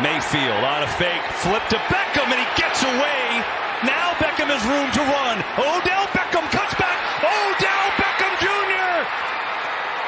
[0.00, 3.44] Mayfield on a fake, flip to Beckham, and he gets away.
[3.84, 5.36] Now Beckham has room to run.
[5.60, 6.96] Odell Beckham cuts back.
[7.20, 8.96] Odell Beckham Jr.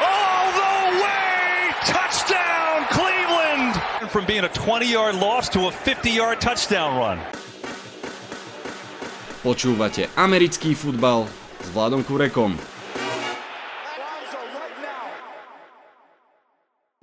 [0.01, 1.77] All the way.
[1.85, 3.77] Touchdown, Cleveland.
[4.11, 7.21] From being a 20-yard loss to a 50-yard touchdown run.
[9.45, 11.29] Počúvate americký futbal
[11.61, 12.57] s Vladom Kurekom.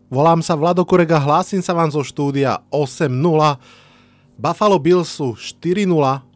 [0.10, 3.14] Volám sa Vlado Kurega, hlásim sa vám zo štúdia 8.0.
[4.42, 5.86] Buffalo Bills sú 4.0,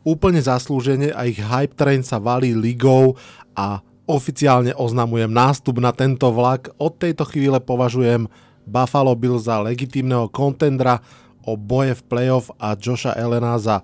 [0.05, 3.17] úplne zaslúžene a ich hype train sa valí ligou
[3.57, 6.69] a oficiálne oznamujem nástup na tento vlak.
[6.77, 8.29] Od tejto chvíle považujem
[8.69, 11.01] Buffalo Bills za legitímneho kontendra
[11.41, 13.81] o boje v playoff a Josha Elena za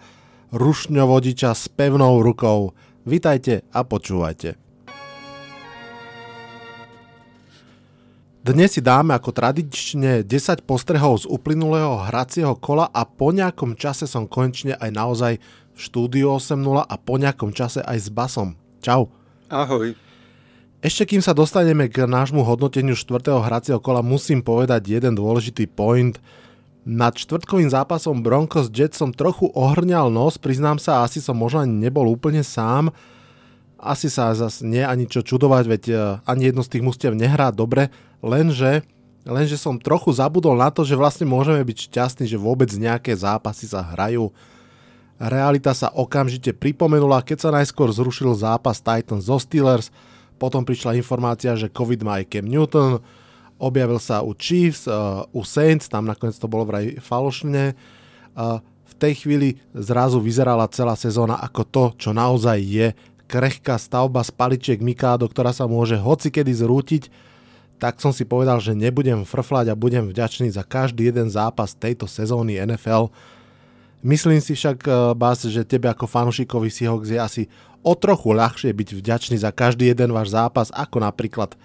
[0.54, 2.78] rušňovodiča s pevnou rukou.
[3.10, 4.69] Vitajte a počúvajte.
[8.50, 14.10] Dnes si dáme ako tradične 10 postrehov z uplynulého hracieho kola a po nejakom čase
[14.10, 15.34] som konečne aj naozaj
[15.70, 18.58] v štúdiu 8.0 a po nejakom čase aj s Basom.
[18.82, 19.14] Čau.
[19.54, 19.94] Ahoj.
[20.82, 26.18] Ešte kým sa dostaneme k nášmu hodnoteniu štvrtého hracieho kola, musím povedať jeden dôležitý point.
[26.90, 31.86] Nad štvrtkovým zápasom Broncos Jets som trochu ohrňal nos, priznám sa, asi som možno ani
[31.86, 32.90] nebol úplne sám.
[33.78, 37.54] Asi sa zase nie ani čo čudovať, veď eh, ani jedno z tých mustiev nehrá
[37.54, 38.86] dobre, lenže,
[39.28, 43.68] lenže som trochu zabudol na to, že vlastne môžeme byť šťastní, že vôbec nejaké zápasy
[43.68, 44.32] sa hrajú.
[45.20, 49.92] Realita sa okamžite pripomenula, keď sa najskôr zrušil zápas Titans zo Steelers,
[50.40, 53.04] potom prišla informácia, že COVID má aj Cam Newton,
[53.60, 57.76] objavil sa u Chiefs, uh, u Saints, tam nakoniec to bolo vraj falošne.
[58.32, 62.88] Uh, v tej chvíli zrazu vyzerala celá sezóna ako to, čo naozaj je
[63.30, 67.29] krehká stavba z paličiek Mikádo, ktorá sa môže hocikedy zrútiť
[67.80, 72.06] tak som si povedal, že nebudem frflať a budem vďačný za každý jeden zápas tejto
[72.06, 73.08] sezóny NFL.
[74.04, 77.44] Myslím si však, eh, Bas, že tebe ako fanúšikovi Seahawks je asi
[77.80, 81.56] o trochu ľahšie byť vďačný za každý jeden váš zápas, ako napríklad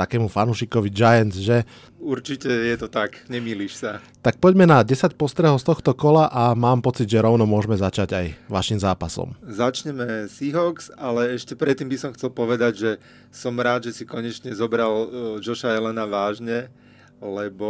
[0.00, 1.68] takému fanúšikovi Giants, že?
[2.00, 4.00] Určite je to tak, nemýliš sa.
[4.24, 8.16] Tak poďme na 10 postrehov z tohto kola a mám pocit, že rovno môžeme začať
[8.16, 9.36] aj vašim zápasom.
[9.44, 12.90] Začneme Seahawks, ale ešte predtým by som chcel povedať, že
[13.28, 15.06] som rád, že si konečne zobral uh,
[15.44, 16.72] Josha Elena vážne,
[17.20, 17.68] lebo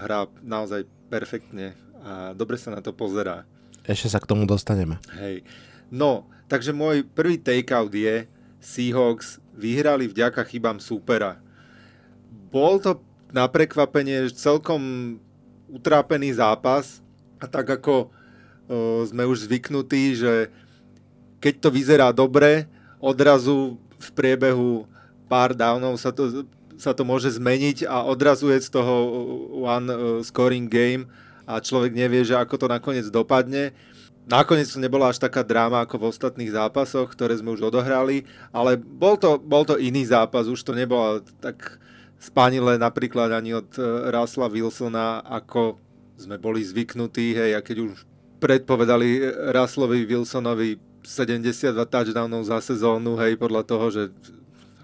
[0.00, 3.44] hrá naozaj perfektne a dobre sa na to pozerá.
[3.84, 4.96] Ešte sa k tomu dostaneme.
[5.20, 5.44] Hej.
[5.92, 8.24] No, takže môj prvý takeout je
[8.60, 11.40] Seahawks vyhrali vďaka chybám súpera
[12.48, 13.00] bol to
[13.32, 15.16] na prekvapenie celkom
[15.68, 17.04] utrápený zápas
[17.36, 20.48] a tak ako uh, sme už zvyknutí, že
[21.38, 22.66] keď to vyzerá dobre,
[22.98, 24.88] odrazu v priebehu
[25.30, 26.48] pár downov sa to,
[26.80, 28.94] sa to môže zmeniť a odrazu je z toho
[29.62, 31.06] one uh, scoring game
[31.44, 33.76] a človek nevie, že ako to nakoniec dopadne.
[34.28, 38.76] Nakoniec to nebola až taká dráma ako v ostatných zápasoch, ktoré sme už odohrali, ale
[38.76, 41.80] bol to, bol to iný zápas, už to nebolo tak
[42.18, 45.78] spanile napríklad ani od e, Rasla Wilsona, ako
[46.18, 48.02] sme boli zvyknutí, hej, a keď už
[48.42, 49.22] predpovedali
[49.54, 54.02] Raslovi Wilsonovi 72 touchdownov za sezónu, hej, podľa toho, že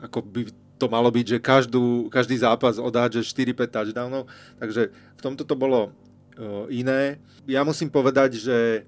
[0.03, 0.41] ako by
[0.79, 4.23] to malo byť, že každú, každý zápas odhádže 4-5 touchdownov,
[4.59, 5.91] takže v tomto to bolo e,
[6.71, 7.19] iné.
[7.51, 8.87] Ja musím povedať, že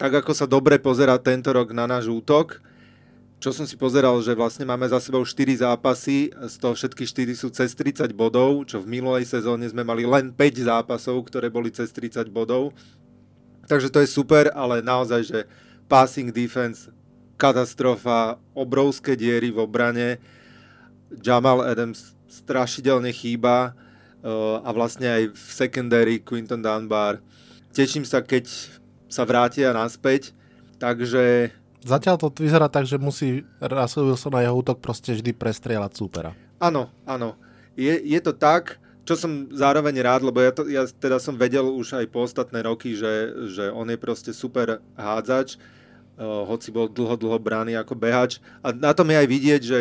[0.00, 2.62] tak ako sa dobre pozera tento rok na náš útok,
[3.40, 7.32] čo som si pozeral, že vlastne máme za sebou 4 zápasy, z toho všetky 4
[7.32, 11.72] sú cez 30 bodov, čo v minulej sezóne sme mali len 5 zápasov, ktoré boli
[11.72, 12.76] cez 30 bodov.
[13.64, 15.38] Takže to je super, ale naozaj, že
[15.88, 16.92] passing defense,
[17.40, 20.20] katastrofa, obrovské diery v obrane,
[21.24, 27.24] Jamal Adams strašidelne chýba uh, a vlastne aj v secondary Quinton Dunbar.
[27.72, 28.46] Teším sa, keď
[29.08, 30.36] sa vrátia naspäť,
[30.76, 35.92] takže Zatiaľ to vyzerá tak, že musí Russell Wilson a jeho útok proste vždy prestrieľať
[35.96, 36.36] súpera.
[36.60, 37.40] Áno, áno.
[37.72, 38.76] Je, je to tak,
[39.08, 42.60] čo som zároveň rád, lebo ja, to, ja teda som vedel už aj po ostatné
[42.60, 47.96] roky, že, že on je proste super hádzač, uh, hoci bol dlho, dlho brány ako
[47.96, 48.38] behač.
[48.60, 49.78] A na tom je aj vidieť, že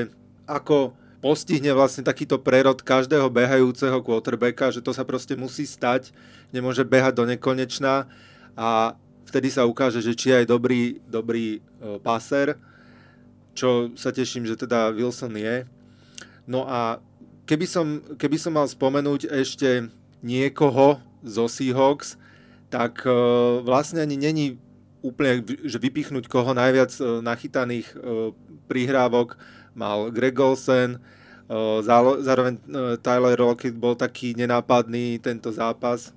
[0.47, 6.15] ako postihne vlastne takýto prerod každého behajúceho quarterbacka, že to sa proste musí stať,
[6.55, 8.07] nemôže behať do nekonečna
[8.55, 8.95] a
[9.29, 12.57] vtedy sa ukáže, že či je aj dobrý, dobrý uh, paser,
[13.53, 15.69] čo sa teším, že teda Wilson je.
[16.49, 16.97] No a
[17.45, 19.85] keby som, keby som mal spomenúť ešte
[20.25, 22.17] niekoho zo Seahawks,
[22.73, 24.57] tak uh, vlastne ani není
[25.05, 27.93] úplne, že vypichnúť koho najviac uh, nachytaných
[28.67, 29.39] prihrávok
[29.77, 30.99] mal Greg Olsen,
[32.21, 32.61] zároveň
[33.01, 36.13] Tyler Lockett bol taký nenápadný tento zápas,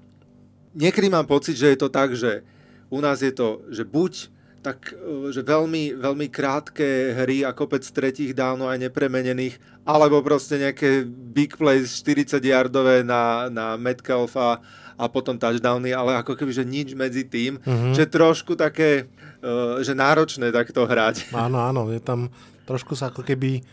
[0.76, 2.44] niekedy mám pocit, že je to tak, že
[2.92, 4.28] u nás je to, že buď
[4.62, 10.60] tak, e, že veľmi, veľmi krátke hry a kopec tretích dávno aj nepremenených, alebo proste
[10.60, 14.62] nejaké big plays 40 yardové na, na Metcalfa
[14.94, 17.96] a potom touchdowny, ale ako keby, že nič medzi tým, mm-hmm.
[17.96, 19.10] že trošku také,
[19.42, 21.26] uh, že náročné takto hrať.
[21.34, 22.30] Áno, áno, je tam,
[22.68, 23.66] trošku sa ako keby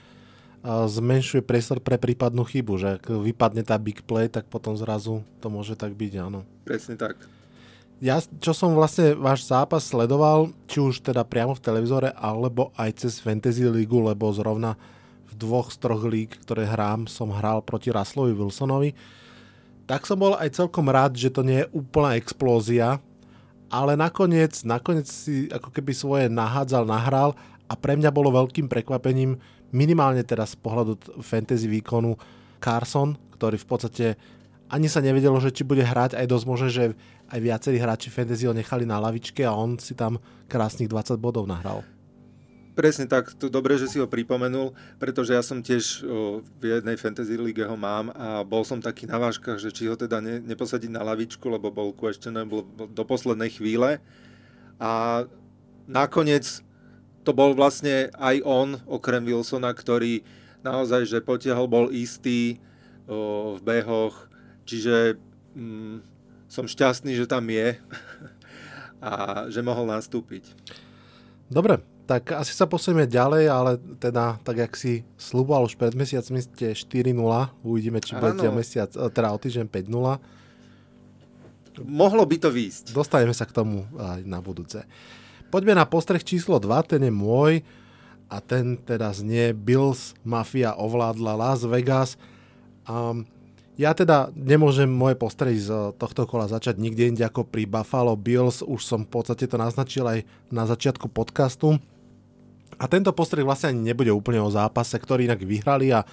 [0.65, 5.21] uh, zmenšuje priestor pre prípadnú chybu, že ak vypadne tá big play, tak potom zrazu
[5.37, 6.41] to môže tak byť, áno.
[6.65, 7.19] Presne tak
[7.99, 13.03] ja, čo som vlastne váš zápas sledoval, či už teda priamo v televízore, alebo aj
[13.03, 14.79] cez Fantasy League, lebo zrovna
[15.27, 18.95] v dvoch z troch líg, ktoré hrám, som hral proti Ruslovi Wilsonovi,
[19.83, 23.03] tak som bol aj celkom rád, že to nie je úplná explózia,
[23.69, 27.35] ale nakoniec, nakoniec si ako keby svoje nahádzal, nahral
[27.69, 29.37] a pre mňa bolo veľkým prekvapením,
[29.69, 32.17] minimálne teraz z pohľadu fantasy výkonu,
[32.59, 34.05] Carson, ktorý v podstate
[34.69, 36.83] ani sa nevedelo, že či bude hrať, aj dosť možné, že
[37.33, 41.49] aj viacerí hráči fantasy ho nechali na lavičke a on si tam krásnych 20 bodov
[41.49, 41.81] nahral.
[42.77, 44.71] Presne tak, to dobre, že si ho pripomenul,
[45.01, 49.03] pretože ja som tiež o, v jednej fantasy lige ho mám a bol som taký
[49.03, 53.51] na vážkach, že či ho teda ne, neposadiť na lavičku, lebo bol questionable do poslednej
[53.51, 53.99] chvíle.
[54.79, 55.25] A
[55.91, 56.63] nakoniec
[57.27, 60.23] to bol vlastne aj on, okrem Wilsona, ktorý
[60.63, 62.63] naozaj, že potiahol, bol istý
[63.11, 64.28] o, v behoch,
[64.69, 65.17] čiže
[65.57, 66.05] mm,
[66.45, 67.81] som šťastný, že tam je
[69.09, 69.11] a
[69.49, 70.53] že mohol nastúpiť.
[71.49, 76.41] Dobre, tak asi sa posunieme ďalej, ale teda, tak jak si slúboval už pred mesiacmi,
[76.41, 77.13] ste 4-0,
[77.65, 80.19] uvidíme, či budete mesiac, e, teda o týždeň 5-0.
[81.85, 82.97] Mohlo by to výjsť.
[82.97, 84.83] Dostaneme sa k tomu aj na budúce.
[85.49, 87.65] Poďme na postreh číslo 2, ten je môj
[88.29, 92.13] a ten teda znie Bills Mafia ovládla Las Vegas.
[92.85, 93.25] Um,
[93.79, 98.59] ja teda nemôžem moje postredy z tohto kola začať nikde inde ako pri Buffalo Bills.
[98.59, 101.79] Už som v podstate to naznačil aj na začiatku podcastu.
[102.75, 106.03] A tento postreh vlastne ani nebude úplne o zápase, ktorý inak vyhrali a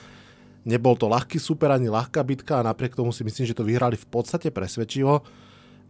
[0.63, 3.99] nebol to ľahký super ani ľahká bitka a napriek tomu si myslím, že to vyhrali
[3.99, 5.27] v podstate presvedčivo.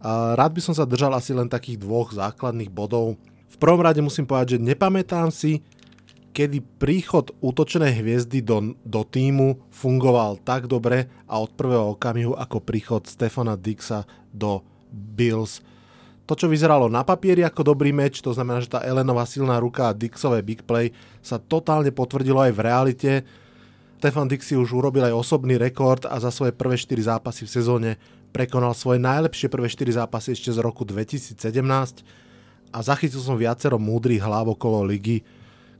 [0.00, 3.20] Rád by som sa držal asi len takých dvoch základných bodov.
[3.52, 5.60] V prvom rade musím povedať, že nepamätám si,
[6.36, 12.60] kedy príchod útočnej hviezdy do, do týmu fungoval tak dobre a od prvého okamihu ako
[12.60, 14.60] príchod Stefana Dixa do
[14.92, 15.64] Bills.
[16.28, 19.88] To, čo vyzeralo na papieri ako dobrý meč, to znamená, že tá Elenová silná ruka
[19.88, 20.92] a Dixové big play
[21.24, 23.12] sa totálne potvrdilo aj v realite.
[23.96, 27.54] Stefan Dix si už urobil aj osobný rekord a za svoje prvé 4 zápasy v
[27.56, 27.90] sezóne
[28.36, 31.40] prekonal svoje najlepšie prvé 4 zápasy ešte z roku 2017
[32.76, 35.24] a zachytil som viacero múdrych hlav okolo ligy,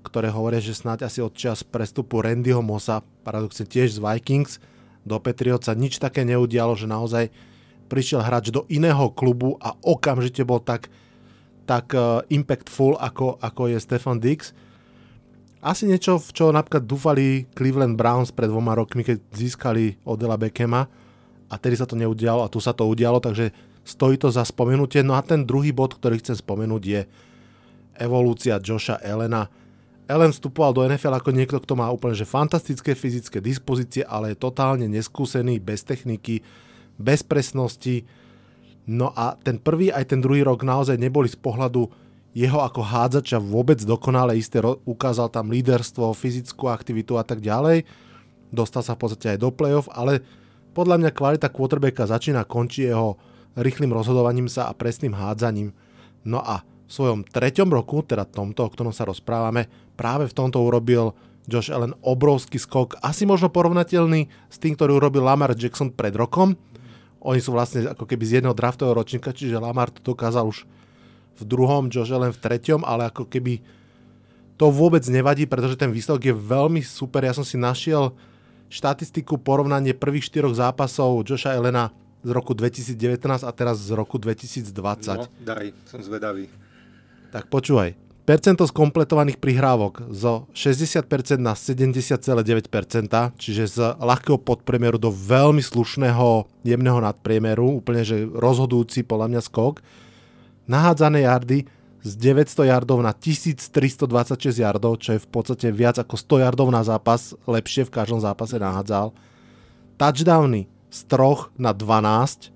[0.06, 4.62] ktoré hovoria, že snáď asi od čas prestupu Randyho Mosa, paradoxne tiež z Vikings,
[5.06, 7.30] do Patriots sa nič také neudialo, že naozaj
[7.86, 10.90] prišiel hráč do iného klubu a okamžite bol tak,
[11.66, 14.50] tak uh, impactful, ako, ako je Stefan Dix.
[15.62, 20.86] Asi niečo, v čo napríklad dúfali Cleveland Browns pred dvoma rokmi, keď získali Odela Beckema
[21.46, 23.50] a tedy sa to neudialo a tu sa to udialo, takže
[23.86, 25.06] stojí to za spomenutie.
[25.06, 27.00] No a ten druhý bod, ktorý chcem spomenúť je
[27.98, 29.46] evolúcia Joša Elena
[30.06, 34.38] Ellen vstupoval do NFL ako niekto, kto má úplne že fantastické fyzické dispozície, ale je
[34.38, 36.46] totálne neskúsený, bez techniky,
[36.94, 38.06] bez presnosti.
[38.86, 41.90] No a ten prvý aj ten druhý rok naozaj neboli z pohľadu
[42.36, 44.62] jeho ako hádzača vôbec dokonale isté.
[44.62, 47.82] Ukázal tam líderstvo, fyzickú aktivitu a tak ďalej.
[48.54, 50.22] Dostal sa v podstate aj do playoff, ale
[50.70, 53.18] podľa mňa kvalita quarterbacka začína končí jeho
[53.56, 55.72] rýchlým rozhodovaním sa a presným hádzaním.
[56.22, 59.66] No a v svojom treťom roku, teda tomto, o ktorom sa rozprávame,
[59.98, 61.12] práve v tomto urobil
[61.46, 66.58] Josh Allen obrovský skok, asi možno porovnateľný s tým, ktorý urobil Lamar Jackson pred rokom.
[67.22, 70.66] Oni sú vlastne ako keby z jedného draftového ročníka, čiže Lamar to dokázal už
[71.36, 73.62] v druhom, Josh Allen v treťom, ale ako keby
[74.56, 77.22] to vôbec nevadí, pretože ten výsledok je veľmi super.
[77.22, 78.16] Ja som si našiel
[78.72, 81.92] štatistiku porovnanie prvých štyroch zápasov Josha Elena
[82.26, 84.74] z roku 2019 a teraz z roku 2020.
[85.14, 86.50] No, daj, som zvedavý.
[87.34, 87.98] Tak počúvaj.
[88.26, 92.18] Percento skompletovaných prihrávok zo 60% na 70,9%,
[93.38, 99.78] čiže z ľahkého podpriemeru do veľmi slušného jemného nadpriemeru, úplne že rozhodujúci podľa mňa skok.
[100.66, 101.70] Nahádzané jardy
[102.02, 106.82] z 900 yardov na 1326 yardov, čo je v podstate viac ako 100 yardov na
[106.82, 109.14] zápas, lepšie v každom zápase nahádzal.
[109.94, 112.50] Touchdowny z 3 na 12,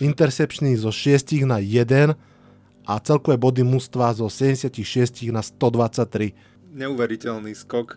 [0.00, 2.16] intercepčný zo 6 na 1,
[2.90, 6.34] a celkové body mužstva zo 76 na 123.
[6.74, 7.94] Neuveriteľný skok.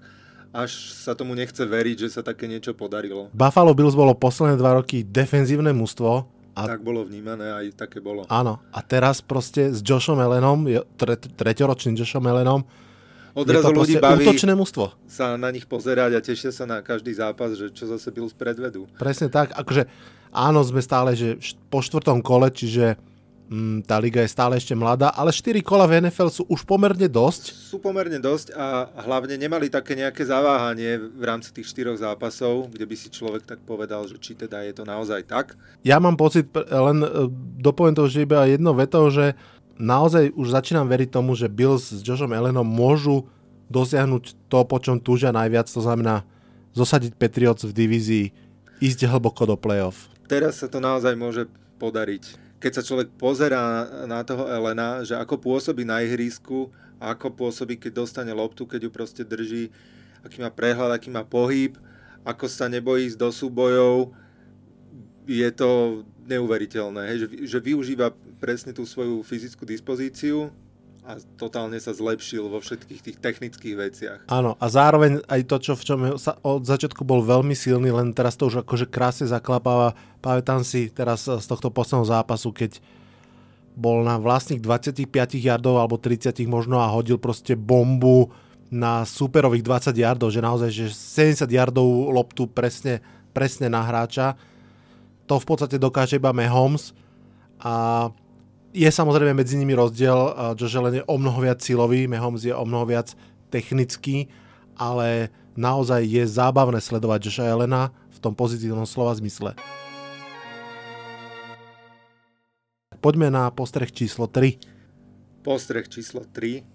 [0.53, 3.33] Až sa tomu nechce veriť, že sa také niečo podarilo.
[3.33, 8.29] Buffalo Bills bolo posledné dva roky defenzívne mužstvo, A, tak bolo vnímané, aj také bolo.
[8.29, 8.61] Áno.
[8.69, 12.61] A teraz proste s Joshom Ellenom, tre, treťoročným Joshom Ellenom,
[13.33, 14.93] Odrazu ľudí baví útočné mužstvo.
[15.09, 18.85] sa na nich pozerať a tešia sa na každý zápas, že čo zase Bills predvedú.
[19.01, 19.57] Presne tak.
[19.57, 19.89] Akože
[20.29, 21.41] áno, sme stále že
[21.73, 22.93] po štvrtom kole, čiže
[23.85, 27.53] tá liga je stále ešte mladá, ale 4 kola v NFL sú už pomerne dosť.
[27.53, 32.85] Sú pomerne dosť a hlavne nemali také nejaké zaváhanie v rámci tých štyroch zápasov, kde
[32.87, 35.53] by si človek tak povedal, že či teda je to naozaj tak.
[35.85, 37.09] Ja mám pocit, len e,
[37.61, 39.37] dopoviem to, že iba jedno veto, že
[39.77, 43.29] naozaj už začínam veriť tomu, že Bills s Joshom Allenom môžu
[43.69, 46.25] dosiahnuť to, po čom túžia najviac, to znamená
[46.73, 48.25] zosadiť Patriots v divízii,
[48.81, 50.09] ísť hlboko do playoff.
[50.25, 51.45] Teraz sa to naozaj môže
[51.77, 57.75] podariť keď sa človek pozerá na toho Elena, že ako pôsobí na ihrisku, ako pôsobí,
[57.75, 59.67] keď dostane loptu, keď ju proste drží,
[60.23, 61.75] aký má prehľad, aký má pohyb,
[62.23, 64.15] ako sa nebojí ísť do súbojov,
[65.27, 70.47] je to neuveriteľné, hej, že, že využíva presne tú svoju fyzickú dispozíciu
[71.03, 74.19] a totálne sa zlepšil vo všetkých tých technických veciach.
[74.31, 78.15] Áno, a zároveň aj to, čo v čom sa od začiatku bol veľmi silný, len
[78.15, 79.99] teraz to už akože krásne zaklapáva.
[80.23, 82.79] Pamätám si teraz z tohto posledného zápasu, keď
[83.75, 85.11] bol na vlastných 25
[85.43, 88.31] yardov alebo 30 možno a hodil proste bombu
[88.71, 93.03] na superových 20 yardov, že naozaj že 70 yardov loptu presne,
[93.35, 94.39] presne na hráča.
[95.27, 96.95] To v podstate dokáže iba Mahomes
[97.59, 98.07] a
[98.73, 100.33] je samozrejme medzi nimi rozdiel.
[100.57, 103.13] Josh Allen je o mnoho viac silový, Mahomes je o mnoho viac
[103.53, 104.33] technický,
[104.73, 109.53] ale naozaj je zábavné sledovať Josha Allena v tom pozitívnom slova zmysle.
[112.97, 114.57] Poďme na postreh číslo 3.
[115.45, 116.65] Postreh číslo 3.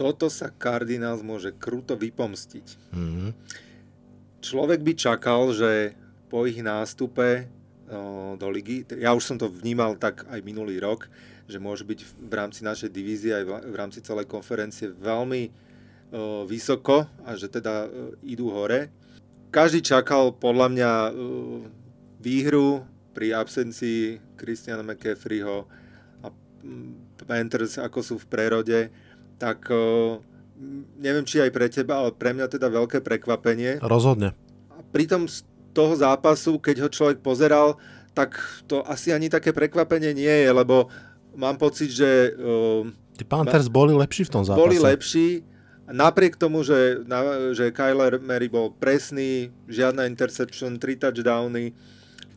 [0.00, 2.66] Toto sa Cardinals môže kruto vypomstiť.
[2.96, 3.30] Mm-hmm.
[4.40, 5.98] Človek by čakal, že
[6.30, 7.50] po ich nástupe
[8.36, 8.82] do ligy.
[8.98, 11.06] Ja už som to vnímal tak aj minulý rok,
[11.46, 15.50] že môže byť v rámci našej divízie aj v rámci celej konferencie veľmi
[16.46, 17.86] vysoko a že teda
[18.26, 18.90] idú hore.
[19.54, 20.90] Každý čakal podľa mňa
[22.18, 22.82] výhru
[23.14, 25.64] pri absencii Christiana McCaffreyho
[26.26, 26.28] a
[27.26, 28.80] Panthers ako sú v prerode,
[29.38, 29.70] tak
[30.98, 33.78] neviem, či aj pre teba, ale pre mňa teda veľké prekvapenie.
[33.84, 34.34] Rozhodne.
[34.74, 35.30] A pritom
[35.76, 37.76] toho zápasu, keď ho človek pozeral,
[38.16, 40.88] tak to asi ani také prekvapenie nie je, lebo
[41.36, 42.32] mám pocit, že...
[42.40, 44.60] Uh, Tí Panthers boli lepší v tom zápase.
[44.64, 45.44] Boli lepší,
[45.84, 51.76] napriek tomu, že, na, že Kyler Mary bol presný, žiadna interception, tri touchdowny,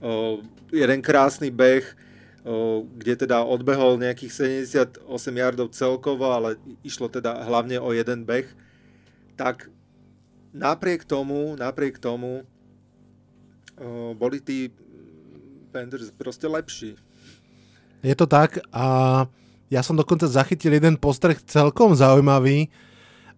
[0.03, 0.43] uh,
[0.75, 1.87] jeden krásny beh,
[2.43, 8.51] uh, kde teda odbehol nejakých 78 yardov celkovo, ale išlo teda hlavne o jeden beh,
[9.39, 9.71] tak
[10.51, 12.43] napriek tomu, napriek tomu
[14.15, 14.69] boli tí
[15.69, 16.97] Panthers proste lepší.
[17.99, 19.27] Je to tak a
[19.69, 22.71] ja som dokonca zachytil jeden postreh celkom zaujímavý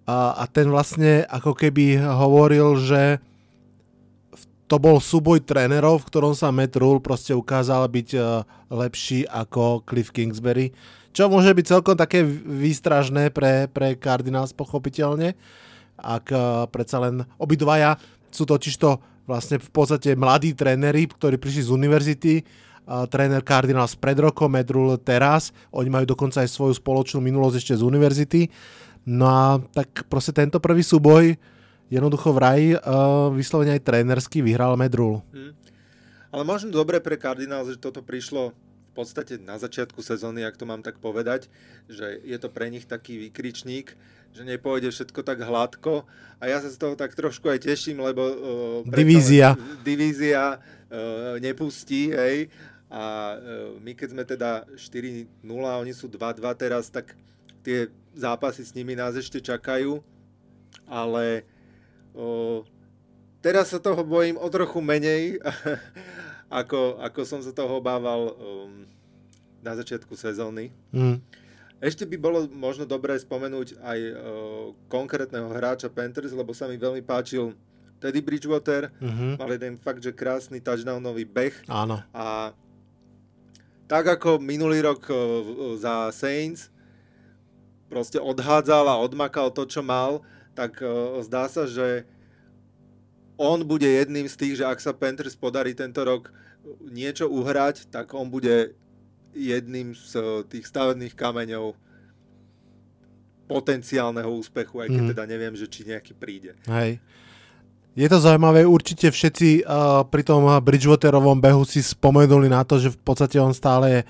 [0.08, 3.20] a, a ten vlastne ako keby hovoril, že
[4.72, 9.84] to bol súboj trénerov, v ktorom sa Matt Rule proste ukázal byť uh, lepší ako
[9.84, 10.72] Cliff Kingsbury,
[11.12, 15.36] čo môže byť celkom také výstražné pre, pre Cardinals pochopiteľne,
[16.00, 16.26] ak
[16.72, 18.00] predsa len obidvaja
[18.32, 24.20] sú totižto vlastne v podstate mladí tréneri, ktorí prišli z univerzity, uh, tréner Cardinals pred
[24.20, 28.42] rokom, Medrul teraz, oni majú dokonca aj svoju spoločnú minulosť ešte z univerzity.
[29.08, 31.40] No a tak proste tento prvý súboj
[31.90, 32.78] jednoducho vraj
[33.34, 35.26] vyslovene aj trénersky vyhral Medrul.
[35.34, 35.58] Hmm.
[36.32, 40.68] Ale možno dobre pre Cardinals, že toto prišlo v podstate na začiatku sezóny, ak to
[40.68, 41.52] mám tak povedať,
[41.92, 43.96] že je to pre nich taký výkričník,
[44.32, 46.08] že nepôjde všetko tak hladko
[46.40, 52.10] a ja sa z toho tak trošku aj teším, lebo uh, divízia, divízia uh, nepustí,
[52.16, 52.48] hej,
[52.92, 55.28] a uh, my keď sme teda 4-0
[55.64, 57.16] a oni sú 2-2 teraz, tak
[57.62, 60.02] tie zápasy s nimi nás ešte čakajú,
[60.88, 61.48] ale
[62.16, 62.66] uh,
[63.40, 65.40] teraz sa toho bojím o trochu menej
[66.62, 68.84] ako, ako som sa toho obával um,
[69.64, 70.76] na začiatku sezóny.
[70.92, 71.24] Mm.
[71.82, 74.14] Ešte by bolo možno dobré spomenúť aj uh,
[74.86, 77.58] konkrétneho hráča Panthers, lebo sa mi veľmi páčil
[77.98, 79.42] Teddy Bridgewater, mm-hmm.
[79.42, 81.66] mal jeden fakt, že krásny touchdownový beh.
[81.66, 82.06] Áno.
[82.14, 82.54] A
[83.90, 85.18] tak ako minulý rok uh,
[85.82, 86.70] za Saints
[87.90, 90.22] proste odhádzal a odmakal to, čo mal,
[90.54, 92.06] tak uh, zdá sa, že
[93.42, 96.30] on bude jedným z tých, že ak sa Panthers podarí tento rok
[96.94, 98.78] niečo uhrať, tak on bude
[99.36, 101.76] jedným z tých stavebných kameňov
[103.52, 105.10] potenciálneho úspechu, aj keď mm.
[105.12, 106.56] teda neviem, že či nejaký príde.
[106.72, 107.04] Hej.
[107.92, 112.96] Je to zaujímavé, určite všetci uh, pri tom Bridgewaterovom behu si spomenuli na to, že
[112.96, 114.02] v podstate on stále je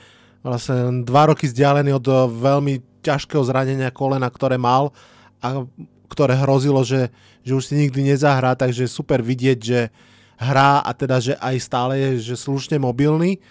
[0.45, 4.93] vlastne dva roky vzdialený od uh, veľmi ťažkého zranenia kolena, ktoré mal
[5.41, 5.65] a
[6.05, 7.09] ktoré hrozilo, že,
[7.41, 9.89] že už si nikdy nezahrá, takže super vidieť, že
[10.37, 13.41] hrá a teda, že aj stále je že slušne mobilný.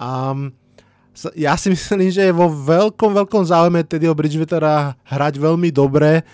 [0.00, 0.56] Um,
[1.36, 6.24] ja si myslím, že je vo veľkom, veľkom záujme Teddyho Bridgewattera hrať veľmi dobre,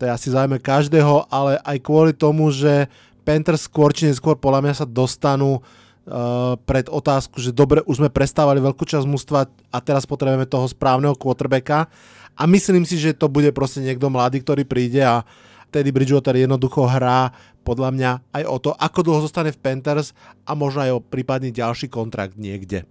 [0.00, 2.88] to je asi záujme každého, ale aj kvôli tomu, že
[3.20, 8.08] Panthers skôr či neskôr podľa mňa sa dostanú uh, pred otázku, že dobre, už sme
[8.08, 11.92] prestávali veľkú časť mústva a teraz potrebujeme toho správneho quarterbacka
[12.32, 15.20] a myslím si, že to bude proste niekto mladý, ktorý príde a
[15.68, 17.30] Teddy Bridgewater jednoducho hrá
[17.62, 20.16] podľa mňa aj o to, ako dlho zostane v Panthers
[20.48, 22.88] a možno aj o prípadný ďalší kontrakt niekde.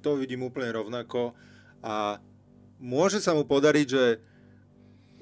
[0.00, 1.36] To vidím úplne rovnako
[1.84, 2.20] a
[2.80, 4.04] môže sa mu podariť, že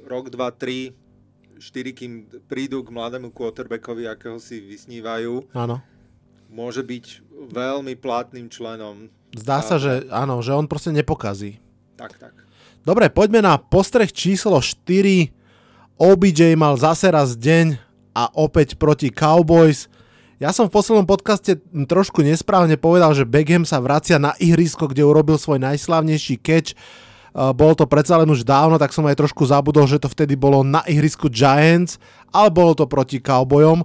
[0.07, 0.95] rok, dva, tri,
[1.59, 5.51] štyri, kým prídu k mladému quarterbackovi, akého si vysnívajú.
[5.53, 5.83] Áno.
[6.49, 9.11] Môže byť veľmi platným členom.
[9.37, 11.61] Zdá sa, že áno, že on proste nepokazí.
[11.99, 12.35] Tak, tak.
[12.87, 15.29] Dobre, poďme na postreh číslo 4.
[15.99, 17.77] OBJ mal zase raz deň
[18.15, 19.91] a opäť proti Cowboys.
[20.39, 21.59] Ja som v poslednom podcaste
[21.91, 26.79] trošku nesprávne povedal, že Beckham sa vracia na ihrisko, kde urobil svoj najslavnejší catch.
[27.35, 30.63] Bolo to predsa len už dávno, tak som aj trošku zabudol, že to vtedy bolo
[30.63, 31.99] na ihrisku Giants,
[32.31, 33.83] ale bolo to proti Cowboyom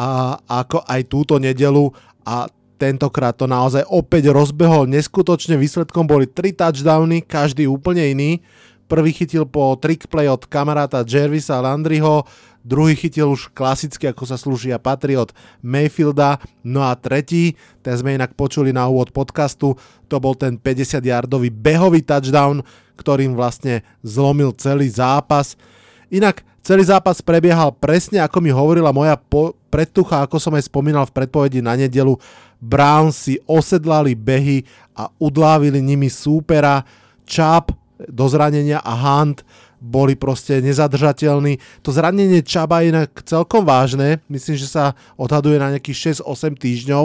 [0.00, 1.92] a ako aj túto nedelu.
[2.24, 2.48] A
[2.80, 4.88] tentokrát to naozaj opäť rozbehol.
[4.88, 8.40] Neskutočne, výsledkom boli 3 touchdowny, každý úplne iný.
[8.88, 12.24] Prvý chytil po trick play od kamaráta Jervisa Landryho,
[12.64, 15.30] druhý chytil už klasicky, ako sa slúži a patrí od
[15.60, 17.54] Mayfielda, no a tretí,
[17.84, 19.76] ten sme inak počuli na úvod podcastu,
[20.08, 22.64] to bol ten 50-yardový behový touchdown,
[22.96, 25.60] ktorým vlastne zlomil celý zápas.
[26.08, 31.04] Inak celý zápas prebiehal presne ako mi hovorila moja po- predtucha, ako som aj spomínal
[31.04, 32.16] v predpovedi na nedelu.
[32.64, 34.64] Browns si osedlali behy
[34.96, 36.86] a udlávili nimi súpera.
[37.28, 39.42] Chap do zranenia a Hunt
[39.84, 41.84] boli proste nezadržateľní.
[41.84, 47.04] To zranenie Čaba je inak celkom vážne, myslím, že sa odhaduje na nejakých 6-8 týždňov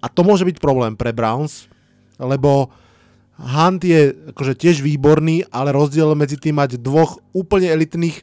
[0.00, 1.68] a to môže byť problém pre Browns,
[2.16, 2.72] lebo
[3.34, 8.22] Hunt je akože tiež výborný, ale rozdiel medzi tým mať dvoch úplne elitných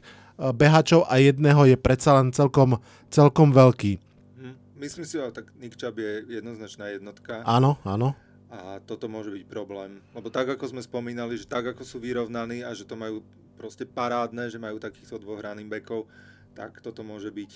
[0.56, 2.80] behačov a jedného je predsa len celkom,
[3.12, 4.00] celkom veľký.
[4.40, 7.44] Hm, myslím si, že tak Nick Chubb je jednoznačná jednotka.
[7.44, 8.16] Áno, áno.
[8.52, 10.00] A toto môže byť problém.
[10.16, 13.20] Lebo tak, ako sme spomínali, že tak, ako sú vyrovnaní a že to majú
[13.56, 16.08] proste parádne, že majú takýchto dvoch running backov,
[16.52, 17.50] tak toto môže byť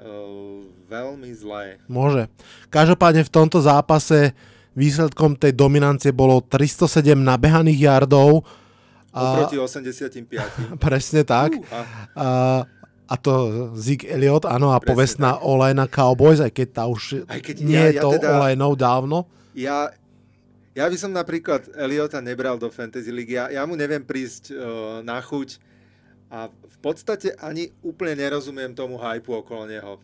[0.00, 1.78] uh, veľmi zlé.
[1.86, 2.28] Môže.
[2.68, 4.34] Každopádne v tomto zápase
[4.74, 8.42] výsledkom tej dominancie bolo 307 nabehaných yardov.
[9.14, 10.26] Oproti 85.
[10.84, 11.54] Presne tak.
[11.54, 11.86] Uh,
[12.18, 12.28] a,
[13.06, 13.32] a to
[13.78, 17.88] Zig Elliot, áno, a povestná Olejna Cowboys, aj keď tá už aj keď nie ja,
[17.94, 19.30] je to ja teda, Olejnou dávno.
[19.54, 19.94] Ja,
[20.74, 23.30] ja by som napríklad Eliota nebral do Fantasy League.
[23.30, 25.62] Ja, ja mu neviem prísť uh, na chuť
[26.28, 30.02] a v podstate ani úplne nerozumiem tomu hypu okolo neho.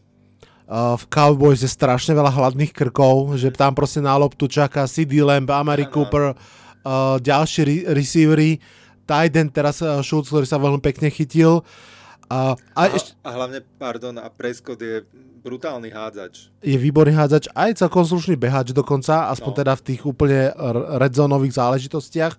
[0.70, 5.18] Uh, v Cowboys je strašne veľa hladných krkov, že tam proste na loptu čaká CD
[5.18, 5.92] Lamb, Amari ano.
[5.92, 8.62] Cooper, uh, ďalší re- receivery,
[9.02, 11.66] Tyden teraz uh, Schultz, ktorý sa veľmi pekne chytil.
[11.66, 11.99] Uh,
[12.30, 13.18] a, a, ešte...
[13.26, 15.02] a hlavne, pardon, a Prescott je
[15.42, 16.54] brutálny hádzač.
[16.62, 19.58] Je výborný hádzač, aj celkom slušný behač dokonca, aspoň no.
[19.58, 20.54] teda v tých úplne
[21.02, 22.34] redzónových záležitostiach.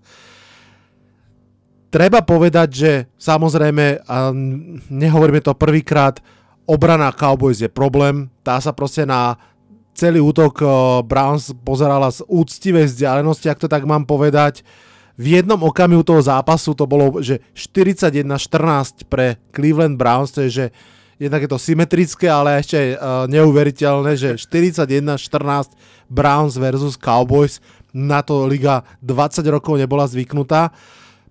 [1.92, 4.32] Treba povedať, že samozrejme, a
[4.88, 6.24] nehovoríme to prvýkrát,
[6.64, 8.32] obrana Cowboys je problém.
[8.48, 9.36] Tá sa proste na
[9.92, 10.64] celý útok
[11.04, 14.64] Browns pozerala z úctivej vzdialenosti, ak to tak mám povedať.
[15.22, 20.66] V jednom okamihu toho zápasu to bolo, že 41-14 pre Cleveland Browns, to je, že
[21.22, 25.78] jednak je to symetrické, ale ešte uh, neuveriteľné, že 41-14
[26.10, 27.62] Browns versus Cowboys,
[27.94, 30.74] na to liga 20 rokov nebola zvyknutá.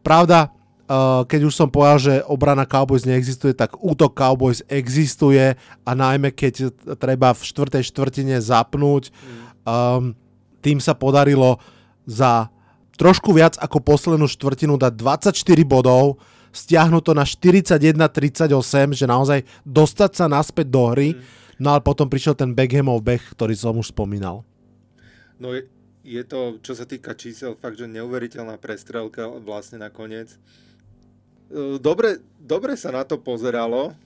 [0.07, 0.55] Pravda,
[0.87, 6.31] uh, keď už som povedal, že obrana Cowboys neexistuje, tak útok Cowboys existuje a najmä
[6.31, 9.11] keď treba v štvrtej štvrtine zapnúť.
[9.67, 10.15] Um,
[10.63, 11.59] tým sa podarilo
[12.07, 12.55] za
[13.01, 15.33] trošku viac ako poslednú štvrtinu dať 24
[15.65, 16.21] bodov,
[16.53, 21.17] stiahnuť to na 41-38, že naozaj dostať sa naspäť do hry,
[21.57, 24.45] no ale potom prišiel ten Beckhamov beh, ktorý som už spomínal.
[25.41, 25.65] No je,
[26.05, 30.37] je to, čo sa týka čísel, fakt, že neuveriteľná prestrelka vlastne nakoniec.
[31.49, 33.97] E, dobre, dobre sa na to pozeralo.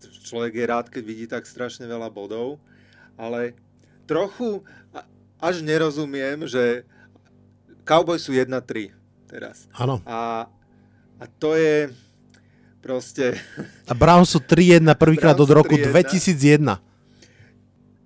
[0.00, 2.62] Človek je rád, keď vidí tak strašne veľa bodov,
[3.18, 3.58] ale
[4.06, 4.62] trochu
[5.42, 6.86] až nerozumiem, že
[7.84, 8.92] Cowboys sú 1-3
[9.26, 9.66] teraz.
[9.76, 10.00] Áno.
[10.06, 10.48] A
[11.20, 11.92] a to je
[12.80, 13.36] Proste
[13.84, 15.92] A Browns sú 3-1 prvýkrát od roku 3-1.
[15.92, 16.80] 2001.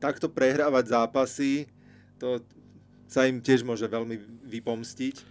[0.02, 1.70] takto prehrávať zápasy,
[2.20, 2.42] to
[3.06, 4.18] sa im tiež môže veľmi
[4.50, 5.22] vypomstiť.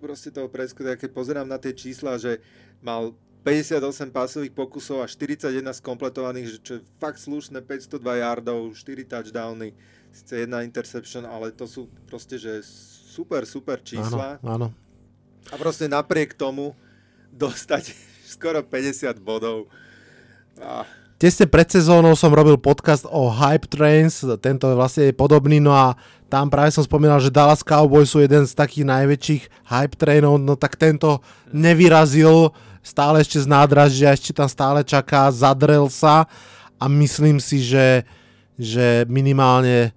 [0.00, 2.40] Proste toho preskudia, keď pozerám na tie čísla, že
[2.80, 3.12] mal
[3.44, 9.76] 58 pásových pokusov a 41 skompletovaných, že čo je fakt slušné, 502 yardov, 4 touchdowny,
[10.10, 12.64] síce jedna interception, ale to sú proste, že
[13.18, 14.38] super, super čísla.
[14.38, 14.66] Áno, áno.
[15.50, 16.78] A proste napriek tomu
[17.34, 17.90] dostať
[18.38, 19.66] skoro 50 bodov.
[20.62, 20.86] A
[21.18, 25.98] Tesne pred sezónou som robil podcast o Hype Trains, tento je vlastne podobný, no a
[26.30, 30.54] tam práve som spomínal, že Dallas Cowboys sú jeden z takých najväčších hype trainov, no
[30.54, 31.18] tak tento
[31.50, 32.54] nevyrazil,
[32.86, 36.30] stále ešte z nádražia, ešte tam stále čaká, zadrel sa
[36.78, 38.06] a myslím si, že,
[38.54, 39.90] že minimálne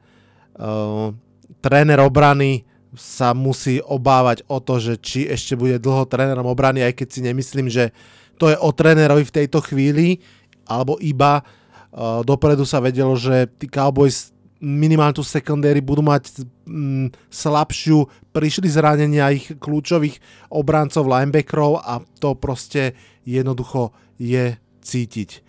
[0.58, 1.14] uh,
[1.62, 7.00] tréner obrany sa musí obávať o to, že či ešte bude dlho trénerom obrany, aj
[7.00, 7.96] keď si nemyslím, že
[8.36, 10.20] to je o trénerovi v tejto chvíli,
[10.68, 17.34] alebo iba uh, dopredu sa vedelo, že tí Cowboys minimálne tú secondary budú mať mm,
[17.34, 20.22] slabšiu, prišli zranenia ich kľúčových
[20.54, 22.94] obrancov, linebackerov a to proste
[23.26, 23.90] jednoducho
[24.22, 24.54] je
[24.86, 25.42] cítiť.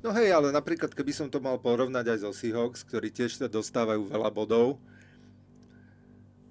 [0.00, 3.50] No hej, ale napríklad keby som to mal porovnať aj so Seahawks, ktorí tiež sa
[3.50, 4.80] dostávajú veľa bodov,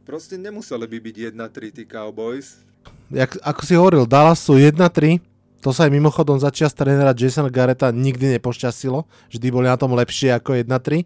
[0.09, 2.65] proste nemuseli by byť 1-3 tí Cowboys.
[3.13, 5.21] Jak, ako si hovoril, Dallas sú 1-3,
[5.61, 10.33] to sa aj mimochodom začias trénera Jasona Garretta nikdy nepošťastilo, vždy boli na tom lepšie
[10.33, 11.05] ako 1-3.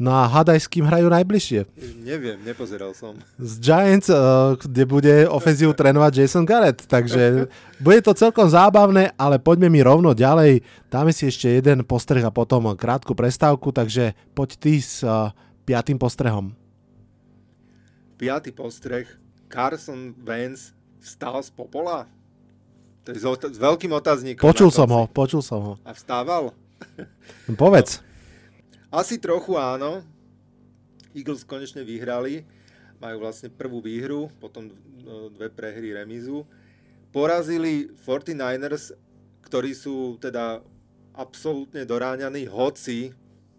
[0.00, 1.68] No a hádaj, s kým hrajú najbližšie.
[2.02, 3.14] Neviem, nepozeral som.
[3.36, 6.88] Z Giants, uh, kde bude ofenzívu trénovať Jason Garrett.
[6.88, 7.46] Takže
[7.78, 10.64] bude to celkom zábavné, ale poďme mi rovno ďalej.
[10.90, 15.30] Dáme si ešte jeden postreh a potom krátku prestávku, takže poď ty s uh,
[15.68, 16.61] piatým postrehom.
[18.22, 19.10] Piatý postreh.
[19.50, 20.70] Carson Wentz
[21.02, 22.06] vstal z popola?
[23.02, 24.46] To je s, veľkým otáznikom.
[24.46, 25.74] Počul som ho, počul som ho.
[25.82, 26.54] A vstával?
[27.50, 27.98] No, povedz.
[28.94, 30.06] Asi trochu áno.
[31.10, 32.46] Eagles konečne vyhrali.
[33.02, 34.70] Majú vlastne prvú výhru, potom
[35.02, 36.46] no, dve prehry remizu.
[37.10, 38.94] Porazili 49ers,
[39.50, 40.62] ktorí sú teda
[41.18, 43.10] absolútne doráňaní, hoci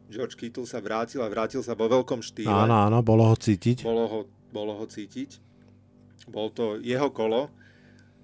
[0.07, 2.47] George Kittle sa vrátil a vrátil sa vo veľkom štýle.
[2.47, 3.83] Áno, áno, bolo ho cítiť.
[3.83, 4.19] Bolo ho,
[4.53, 5.41] bolo ho cítiť.
[6.29, 7.49] Bol to jeho kolo.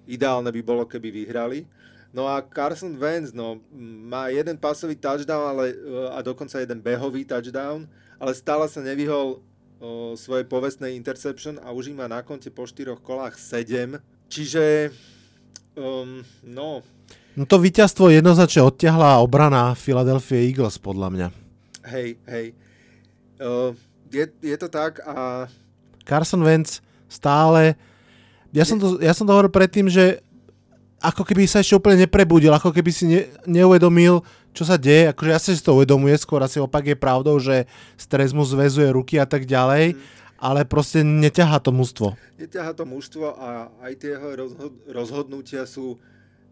[0.06, 1.66] Ideálne by bolo, keby vyhrali.
[2.10, 3.62] No a Carson Wentz no,
[4.10, 5.74] má jeden pasový touchdown ale,
[6.10, 7.86] a dokonca jeden behový touchdown,
[8.18, 9.38] ale stále sa nevyhol
[9.78, 14.02] o, svojej povestnej interception a už má na konte po štyroch kolách 7.
[14.26, 14.90] Čiže,
[15.78, 16.82] um, no,
[17.38, 21.28] No to víťazstvo jednoznačne odtiahla obrana Philadelphia Eagles, podľa mňa.
[21.94, 22.46] hej, hej.
[23.38, 23.70] Uh,
[24.10, 25.46] je, je to tak a
[26.10, 27.78] Carson Wentz stále...
[28.50, 30.18] Ja som to, ja som to hovoril predtým, že
[30.98, 35.06] ako keby sa ešte úplne neprebudil, ako keby si ne, neuvedomil, čo sa deje.
[35.14, 39.22] Akože ja si to uvedomuje, skôr asi opak je pravdou, že stres mu zväzuje ruky
[39.22, 39.94] a tak ďalej,
[40.36, 42.18] ale proste neťahá to mužstvo.
[42.42, 46.02] neťaha to mužstvo a aj tie jeho rozhod- rozhodnutia sú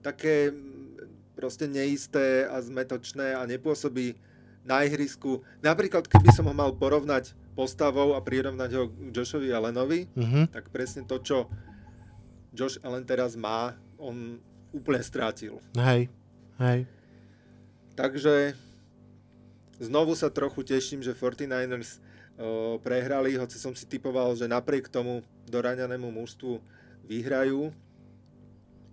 [0.00, 4.14] také mm, proste neisté a zmetočné a nepôsobí
[4.62, 5.42] na ihrisku.
[5.66, 10.54] Napríklad, keby som ho mal porovnať postavou a prirovnať ho k Joshovi Allenovi, Mhm.
[10.54, 11.50] tak presne to, čo
[12.54, 14.38] Josh Allen teraz má, on
[14.70, 15.58] úplne strátil.
[15.74, 16.06] Hej,
[16.56, 16.86] hej.
[17.92, 18.54] Takže
[19.78, 21.98] znovu sa trochu teším, že 49ers
[22.38, 26.62] o, prehrali, hoci som si typoval, že napriek tomu doraňanému mužstvu
[27.04, 27.74] vyhrajú.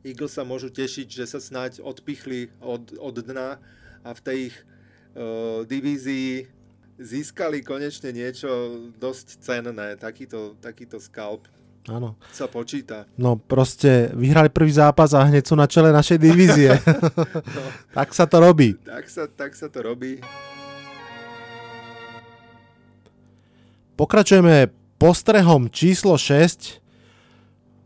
[0.02, 3.62] Eagles sa môžu tešiť, že sa snáď odpichli od, od dna
[4.02, 4.58] a v tej ich
[5.14, 6.50] o, divízii
[6.96, 8.48] získali konečne niečo
[8.96, 10.00] dosť cenné.
[10.00, 11.48] Takýto, takýto skalp
[11.92, 12.16] Áno.
[12.32, 13.06] sa počíta.
[13.20, 16.72] No proste vyhrali prvý zápas a hneď sú na čele našej divízie.
[17.98, 18.80] tak sa to robí.
[18.82, 20.24] Tak sa, tak sa to robí.
[23.96, 26.84] Pokračujeme postrehom číslo 6.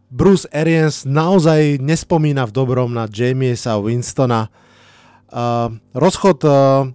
[0.09, 4.49] Bruce Arians naozaj nespomína v dobrom na Jamiesa Winstona.
[5.29, 6.89] Uh, rozchod uh,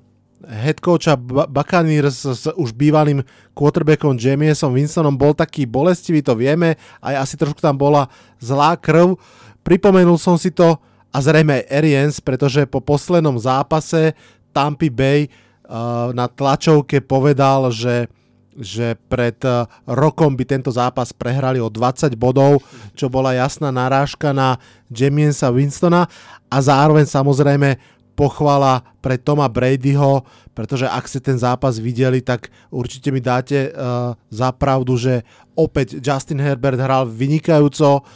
[0.48, 1.16] head coacha
[1.48, 3.24] Buccaneers s už bývalým
[3.56, 9.16] quarterbackom Jamiesom Winstonom bol taký bolestivý, to vieme, aj asi trošku tam bola zlá krv.
[9.64, 10.76] Pripomenul som si to
[11.14, 14.12] a zrejme aj Arians, pretože po poslednom zápase
[14.50, 18.10] Tampa Bay uh, na tlačovke povedal, že
[18.54, 22.62] že pred uh, rokom by tento zápas prehrali o 20 bodov,
[22.94, 26.06] čo bola jasná narážka na Jamiesa Winstona
[26.46, 27.74] a zároveň samozrejme
[28.14, 30.22] pochvala pre Toma Bradyho,
[30.54, 35.26] pretože ak ste ten zápas videli, tak určite mi dáte uh, za pravdu, že
[35.58, 38.06] opäť Justin Herbert hral vynikajúco,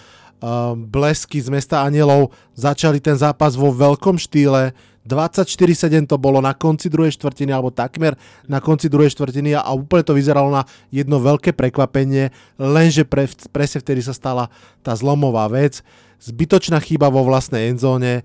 [0.86, 4.70] blesky z mesta Anielov začali ten zápas vo veľkom štýle,
[5.08, 8.12] 24-7 to bolo na konci druhej štvrtiny, alebo takmer
[8.44, 12.28] na konci druhej štvrtiny a úplne to vyzeralo na jedno veľké prekvapenie,
[12.60, 14.52] lenže pre, presne vtedy sa stala
[14.84, 15.80] tá zlomová vec.
[16.20, 18.20] Zbytočná chyba vo vlastnej endzóne,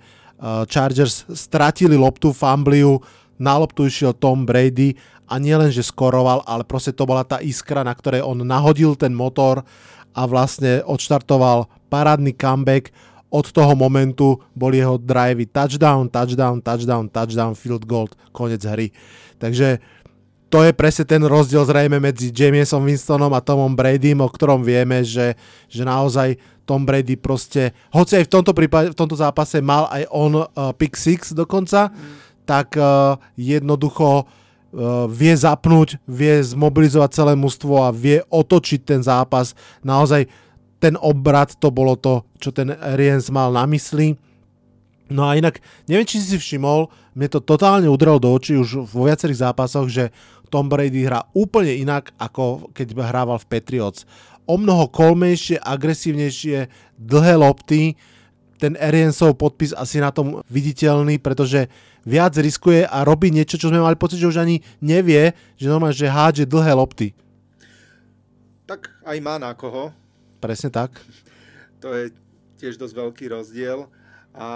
[0.67, 2.99] Chargers stratili loptu, fambliu,
[3.39, 4.95] na loptu išiel Tom Brady
[5.27, 9.15] a nielen, že skoroval, ale proste to bola tá iskra, na ktorej on nahodil ten
[9.15, 9.63] motor
[10.13, 12.93] a vlastne odštartoval parádny comeback
[13.33, 18.93] od toho momentu boli jeho drivey touchdown, touchdown, touchdown, touchdown, field goal, konec hry.
[19.41, 19.81] Takže
[20.53, 25.01] to je presne ten rozdiel zrejme medzi Jamiesom Winstonom a Tomom Bradym, o ktorom vieme,
[25.01, 25.33] že,
[25.65, 26.37] že naozaj
[26.69, 30.69] Tom Brady proste, hoci aj v tomto, prípade, v tomto zápase mal aj on uh,
[30.77, 32.45] pick six dokonca, mm.
[32.45, 39.57] tak uh, jednoducho uh, vie zapnúť, vie zmobilizovať celé mužstvo a vie otočiť ten zápas.
[39.81, 40.29] Naozaj
[40.77, 44.21] ten obrad to bolo to, čo ten Riens mal na mysli.
[45.09, 49.05] No a inak, neviem, či si všimol, mne to totálne udrelo do očí už vo
[49.05, 50.13] viacerých zápasoch, že
[50.53, 54.05] Tom Brady hrá úplne inak, ako keď hrával v Patriots.
[54.45, 56.69] O mnoho kolmejšie, agresívnejšie,
[57.01, 57.97] dlhé lopty.
[58.61, 61.73] Ten Ariansov podpis asi na tom viditeľný, pretože
[62.05, 65.97] viac riskuje a robí niečo, čo sme mali pocit, že už ani nevie, že normálne,
[65.97, 67.17] že hádže dlhé lopty.
[68.69, 69.89] Tak aj má na koho
[70.43, 70.99] Presne tak.
[71.79, 72.11] To je
[72.59, 73.87] tiež dosť veľký rozdiel
[74.35, 74.47] a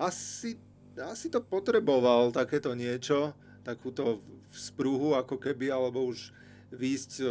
[0.00, 0.56] asi,
[0.96, 3.36] asi to potreboval takéto niečo,
[3.68, 6.30] takúto sprúhu ako keby, alebo už
[6.72, 7.24] výjsť e,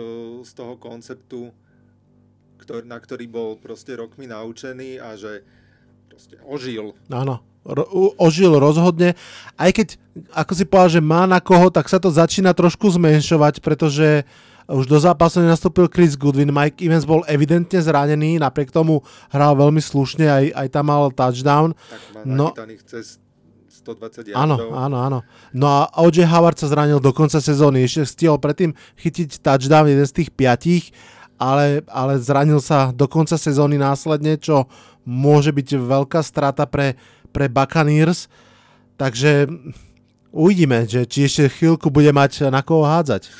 [0.46, 1.54] z toho konceptu,
[2.62, 5.42] ktorý, na ktorý bol proste rokmi naučený a že
[6.10, 6.94] proste ožil.
[7.10, 9.18] Áno, ro- ožil rozhodne.
[9.58, 9.98] Aj keď,
[10.34, 14.26] ako si povedal, že má na koho, tak sa to začína trošku zmenšovať, pretože
[14.70, 19.04] už do zápasu nenastúpil Chris Goodwin, Mike Evans bol evidentne zranený, napriek tomu
[19.34, 21.74] hral veľmi slušne, aj, aj tam mal touchdown.
[21.76, 22.48] Tak má no,
[22.88, 23.20] cez
[23.72, 25.20] 120 Áno, áno, áno.
[25.56, 26.28] No a O.J.
[26.28, 30.92] Howard sa zranil do konca sezóny, ešte stihol predtým chytiť touchdown, jeden z tých piatich,
[31.40, 34.68] ale, ale zranil sa do konca sezóny následne, čo
[35.08, 37.00] môže byť veľká strata pre,
[37.32, 38.28] pre Buccaneers.
[39.00, 39.50] Takže
[40.30, 43.32] uvidíme, že či ešte chvíľku bude mať na koho hádzať.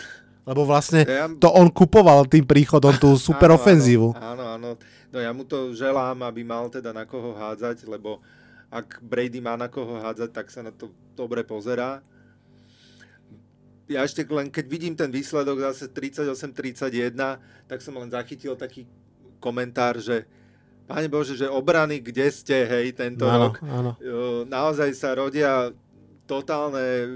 [0.42, 1.06] Lebo vlastne
[1.38, 4.18] to on kupoval tým príchodom tú super áno, ofenzívu.
[4.18, 4.70] Áno, áno.
[5.12, 8.24] No ja mu to želám, aby mal teda na koho hádzať, lebo
[8.72, 12.00] ak Brady má na koho hádzať, tak sa na to dobre pozerá.
[13.92, 17.12] Ja ešte len keď vidím ten výsledok zase 38-31,
[17.68, 18.88] tak som len zachytil taký
[19.44, 20.24] komentár, že
[20.88, 23.64] Pane Bože, že obrany, kde ste, hej, tento áno, rok.
[23.64, 23.92] Áno.
[24.48, 25.72] Naozaj sa rodia
[26.28, 27.08] totálne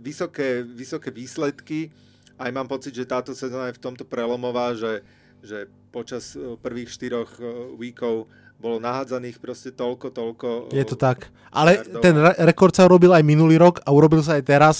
[0.00, 1.92] vysoké, vysoké výsledky
[2.36, 5.00] aj mám pocit, že táto sezóna je v tomto prelomová, že,
[5.40, 7.42] že počas e, prvých štyroch e,
[7.80, 10.48] weekov bolo nahádzaných proste toľko, toľko.
[10.72, 11.28] Je to tak.
[11.52, 12.02] Ale miliardov.
[12.02, 14.76] ten re- rekord sa urobil aj minulý rok a urobil sa aj teraz.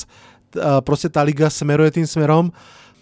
[0.89, 2.49] Proste tá liga smeruje tým smerom.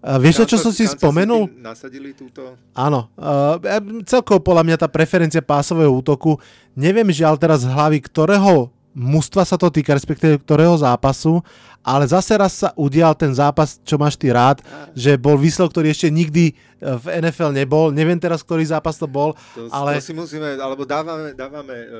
[0.04, 1.48] Uh, vieš, na čo som si spomenul?
[1.56, 2.60] Nasadili túto?
[2.76, 3.08] Áno.
[3.16, 3.56] Uh,
[4.04, 6.36] celkovo podľa mňa tá preferencia pásového útoku,
[6.76, 11.42] neviem žiaľ teraz z hlavy, ktorého mužstva sa to týka, respektíve ktorého zápasu,
[11.84, 14.64] ale zase raz sa udial ten zápas, čo máš ty rád,
[14.96, 17.92] že bol výsledok, ktorý ešte nikdy e, v NFL nebol.
[17.92, 20.00] Neviem teraz, ktorý zápas to bol, to, ale...
[20.00, 21.98] To si musíme, alebo dávame, dávame, e,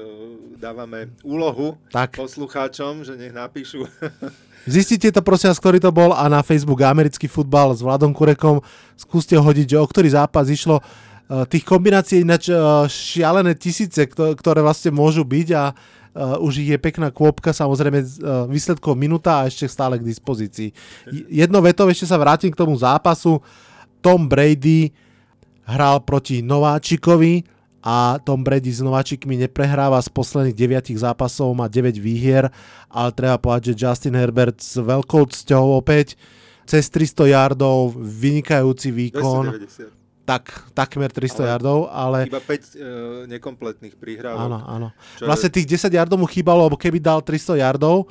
[0.57, 2.17] dávame úlohu tak.
[2.17, 3.85] poslucháčom, že nech napíšu.
[4.73, 8.65] Zistite to prosím vás, ktorý to bol a na Facebook Americký futbal s Vladom Kurekom
[8.97, 10.81] skúste hodiť, že o ktorý zápas išlo.
[10.81, 12.49] E, tých kombinácií ináč
[12.89, 15.77] šialené tisíce, ktoré vlastne môžu byť a
[16.15, 18.07] Uh, už je pekná kôpka, samozrejme uh,
[18.47, 20.71] výsledkov minúta a ešte stále k dispozícii.
[21.27, 23.43] Jedno veto, ešte sa vrátim k tomu zápasu.
[23.99, 24.95] Tom Brady
[25.67, 27.43] hral proti Nováčikovi
[27.83, 32.47] a Tom Brady s Nováčikmi neprehráva z posledných 9 zápasov, má 9 výhier,
[32.87, 36.15] ale treba povedať, že Justin Herbert s veľkou cťou opäť
[36.63, 39.51] cez 300 yardov, vynikajúci výkon.
[39.51, 42.19] 290 tak, takmer 300 ale yardov, ale...
[42.25, 42.61] Iba 5 uh, e,
[43.37, 44.41] nekompletných prihrávok.
[44.41, 44.89] Áno, áno.
[45.21, 48.09] Vlastne tých 10 yardov mu chýbalo, lebo keby dal 300 yardov,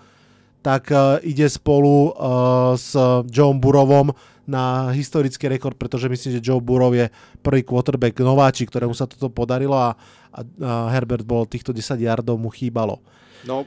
[0.61, 2.93] tak uh, ide spolu uh, s
[3.27, 4.13] Joe Burovom
[4.45, 7.09] na historický rekord, pretože myslím, že Joe Burov je
[7.41, 9.97] prvý quarterback nováči, ktorému sa toto podarilo a,
[10.31, 13.01] a, a Herbert bol týchto 10 yardov mu chýbalo.
[13.43, 13.65] No,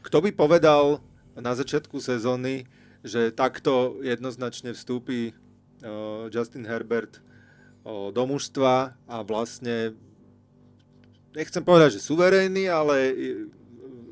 [0.00, 0.98] kto by povedal
[1.36, 2.64] na začiatku sezóny,
[3.04, 5.30] že takto jednoznačne vstúpi
[5.82, 7.20] uh, Justin Herbert
[7.84, 9.96] do mužstva a vlastne
[11.32, 12.96] nechcem povedať, že suverénny, ale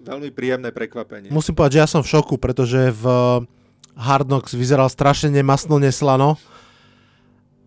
[0.08, 1.28] veľmi príjemné prekvapenie.
[1.28, 3.04] Musím povedať, že ja som v šoku, pretože v
[3.98, 6.40] Hard Knocks vyzeral strašne nemasno neslano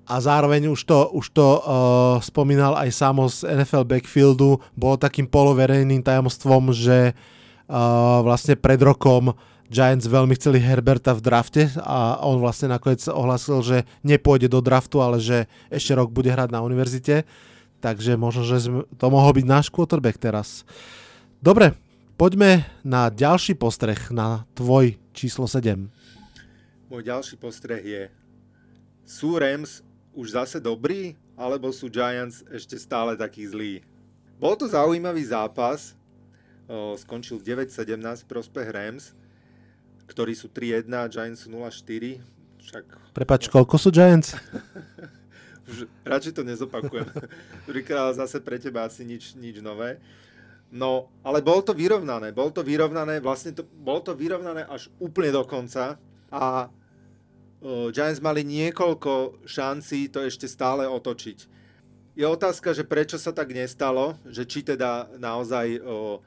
[0.10, 1.62] a zároveň už to, už to uh,
[2.20, 9.38] spomínal aj samo z NFL backfieldu, bolo takým poloverejným tajomstvom, že uh, vlastne pred rokom
[9.71, 14.99] Giants veľmi chceli Herberta v drafte a on vlastne nakoniec ohlasil, že nepôjde do draftu,
[14.99, 17.23] ale že ešte rok bude hrať na univerzite.
[17.79, 18.60] Takže možno, že
[18.99, 20.67] to mohol byť náš quarterback teraz.
[21.39, 21.71] Dobre,
[22.19, 25.88] poďme na ďalší postreh, na tvoj číslo 7.
[26.91, 28.03] Môj ďalší postreh je,
[29.07, 29.79] sú Rams
[30.12, 33.79] už zase dobrí, alebo sú Giants ešte stále takí zlí?
[34.36, 35.95] Bol to zaujímavý zápas,
[36.99, 39.15] skončil 9-17 prospech Rams,
[40.12, 42.19] ktorí sú 3-1, Giants sú 0-4.
[42.60, 42.86] Však...
[43.15, 44.36] Prepač, koľko sú Giants?
[45.71, 47.08] Už radšej to nezopakujem.
[47.71, 50.04] Druhýkrát zase pre teba asi nič, nič nové.
[50.71, 52.36] No, ale bolo to vyrovnané.
[52.36, 55.95] Bolo to vyrovnané, vlastne to, bolo to vyrovnané až úplne do konca.
[56.32, 61.47] A uh, Giants mali niekoľko šancí to ešte stále otočiť.
[62.15, 66.19] Je otázka, že prečo sa tak nestalo, že či teda naozaj uh,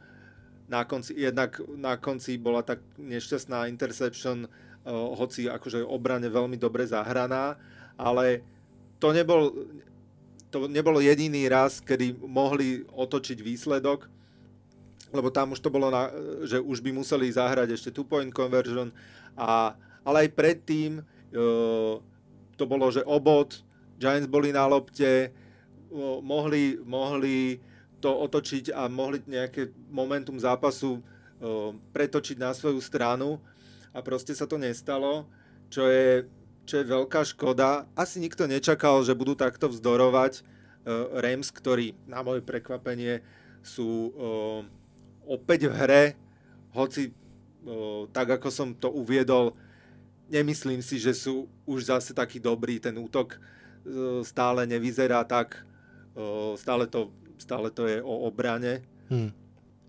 [0.68, 6.88] na konci, jednak na konci bola tak nešťastná interception, uh, hoci akože obrane veľmi dobre
[6.88, 7.56] zahraná,
[8.00, 8.40] ale
[8.98, 9.52] to nebol,
[10.48, 14.08] to nebolo jediný raz, kedy mohli otočiť výsledok,
[15.14, 16.10] lebo tam už to bolo, na,
[16.42, 18.90] že už by museli zahrať ešte two-point conversion,
[19.36, 22.00] a, ale aj predtým uh,
[22.56, 23.60] to bolo, že obod,
[24.00, 27.60] Giants boli na lopte, uh, mohli, mohli
[28.04, 31.00] to otočiť a mohli nejaké momentum zápasu
[31.96, 33.40] pretočiť na svoju stranu.
[33.96, 35.24] A proste sa to nestalo,
[35.72, 36.28] čo je,
[36.68, 37.88] čo je veľká škoda.
[37.96, 40.44] Asi nikto nečakal, že budú takto vzdorovať
[41.16, 43.24] Rams, ktorí na moje prekvapenie
[43.64, 44.12] sú
[45.24, 46.04] opäť v hre,
[46.76, 47.16] hoci
[48.12, 49.56] tak ako som to uviedol,
[50.28, 53.40] nemyslím si, že sú už zase taký dobrý, ten útok
[54.20, 55.64] stále nevyzerá tak,
[56.60, 58.82] stále to stále to je o obrane.
[59.10, 59.30] Hmm.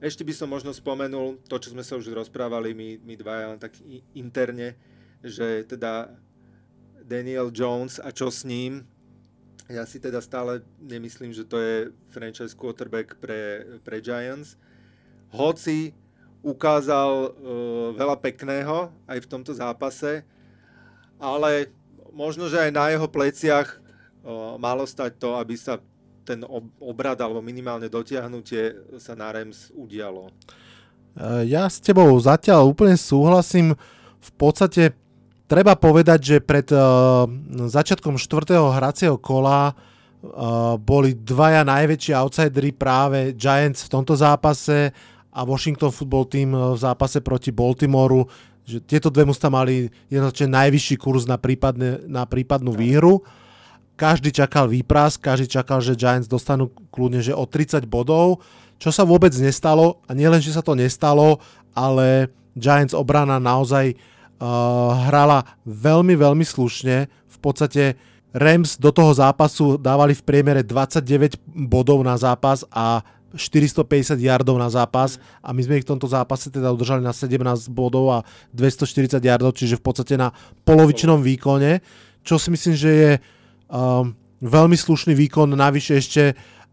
[0.04, 3.60] Ešte by som možno spomenul to, čo sme sa už rozprávali my, my dvaja len
[3.62, 3.74] tak
[4.12, 4.76] interne,
[5.24, 6.12] že teda
[7.06, 8.84] Daniel Jones a čo s ním,
[9.66, 14.62] ja si teda stále nemyslím, že to je franchise quarterback pre, pre Giants.
[15.34, 15.98] Hoci
[16.46, 17.34] ukázal uh,
[17.98, 20.22] veľa pekného aj v tomto zápase,
[21.18, 21.74] ale
[22.14, 23.82] možno, že aj na jeho pleciach
[24.22, 25.82] uh, malo stať to, aby sa
[26.26, 26.42] ten
[26.82, 30.34] obrad alebo minimálne dotiahnutie sa na Rams udialo?
[31.14, 33.78] E, ja s tebou zatiaľ úplne súhlasím.
[34.18, 34.98] V podstate
[35.46, 37.30] treba povedať, že pred uh,
[37.70, 44.90] začiatkom štvrtého hracieho kola uh, boli dvaja najväčší outsidery práve Giants v tomto zápase
[45.30, 48.26] a Washington Football Team v zápase proti Baltimoru,
[48.66, 53.22] že tieto dve musta mali jednoznačne najvyšší kurz na, prípadne, na prípadnú výhru.
[53.22, 53.45] Uh,
[53.96, 58.44] každý čakal výpras, každý čakal, že Giants dostanú kľudne že o 30 bodov,
[58.76, 61.40] čo sa vôbec nestalo a nielen, že sa to nestalo,
[61.72, 67.08] ale Giants obrana naozaj uh, hrala veľmi, veľmi slušne.
[67.08, 67.96] V podstate
[68.36, 73.00] Rams do toho zápasu dávali v priemere 29 bodov na zápas a
[73.36, 77.68] 450 yardov na zápas a my sme ich v tomto zápase teda udržali na 17
[77.72, 78.20] bodov a
[78.56, 80.32] 240 yardov, čiže v podstate na
[80.64, 81.84] polovičnom výkone,
[82.24, 83.12] čo si myslím, že je
[83.70, 86.24] Um, veľmi slušný výkon, navyše ešte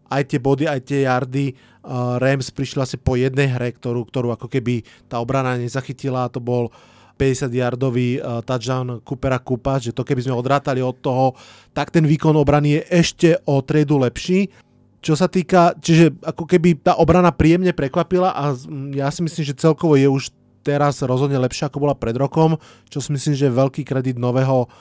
[0.09, 1.57] aj tie body, aj tie yardy.
[1.83, 6.31] Uh, Rams prišli asi po jednej hre, ktorú, ktorú ako keby tá obrana nezachytila.
[6.31, 6.69] To bol
[7.17, 11.33] 50-yardový uh, touchdown Coopera Kupa, že to keby sme odrátali od toho,
[11.75, 14.49] tak ten výkon obrany je ešte o tredu lepší.
[15.03, 18.55] Čo sa týka, čiže ako keby tá obrana príjemne prekvapila a
[18.95, 20.31] ja si myslím, že celkovo je už
[20.63, 22.55] teraz rozhodne lepšia ako bola pred rokom,
[22.87, 24.71] čo si myslím, že je veľký kredit nového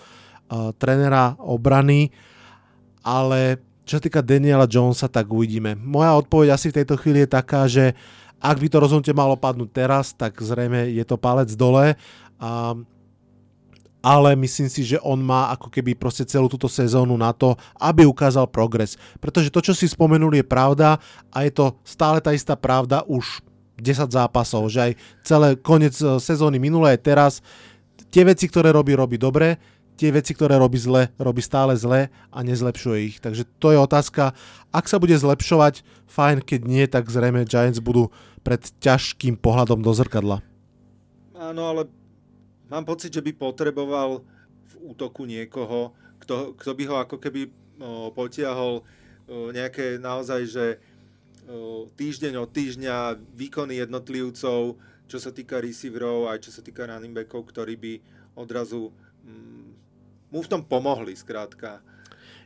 [0.76, 2.12] trenera obrany,
[3.02, 5.74] ale čo sa týka Daniela Jonesa, tak uvidíme.
[5.74, 7.98] Moja odpoveď asi v tejto chvíli je taká, že
[8.42, 11.94] ak by to rozhodnutie malo padnúť teraz, tak zrejme je to palec dole.
[12.42, 12.74] A,
[14.02, 18.02] ale myslím si, že on má ako keby proste celú túto sezónu na to, aby
[18.02, 18.98] ukázal progres.
[19.22, 20.98] Pretože to, čo si spomenul, je pravda
[21.30, 23.42] a je to stále tá istá pravda už
[23.78, 27.32] 10 zápasov, že aj celé koniec e, sezóny minulé aj teraz
[28.10, 29.58] tie veci, ktoré robí, robí dobre,
[29.96, 33.16] tie veci, ktoré robí zle, robí stále zle a nezlepšuje ich.
[33.20, 34.32] Takže to je otázka.
[34.72, 38.08] Ak sa bude zlepšovať, fajn, keď nie, tak zrejme Giants budú
[38.42, 40.42] pred ťažkým pohľadom do zrkadla.
[41.38, 41.82] Áno, ale
[42.70, 44.22] mám pocit, že by potreboval
[44.68, 47.50] v útoku niekoho, kto, kto by ho ako keby
[47.82, 50.66] o, potiahol o, nejaké naozaj, že
[51.50, 54.78] o, týždeň od týždňa výkony jednotlivcov,
[55.10, 57.92] čo sa týka receiverov, aj čo sa týka running backov, ktorí by
[58.38, 58.94] odrazu
[59.26, 59.71] mm,
[60.32, 61.84] mu v tom pomohli, skrátka.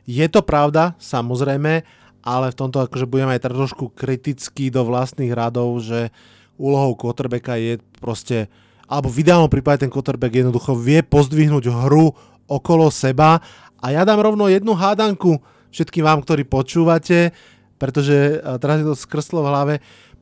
[0.03, 1.87] Je to pravda, samozrejme,
[2.19, 6.11] ale v tomto akože budeme aj trošku kritický do vlastných radov, že
[6.59, 8.51] úlohou quarterbacka je proste,
[8.91, 12.11] alebo v ideálnom prípade ten quarterback jednoducho vie pozdvihnúť hru
[12.51, 13.39] okolo seba
[13.79, 15.39] a ja dám rovno jednu hádanku
[15.71, 17.31] všetkým vám, ktorí počúvate,
[17.79, 19.75] pretože teraz je to skrslo v hlave.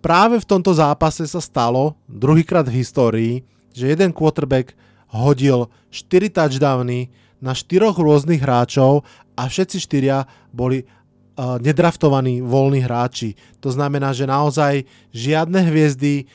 [0.04, 3.34] Práve v tomto zápase sa stalo druhýkrát v histórii,
[3.74, 4.78] že jeden quarterback
[5.10, 7.10] hodil 4 touchdowny
[7.44, 9.04] na štyroch rôznych hráčov
[9.36, 10.24] a všetci štyria
[10.56, 13.36] boli uh, nedraftovaní voľní hráči.
[13.60, 16.26] To znamená, že naozaj žiadne hviezdy,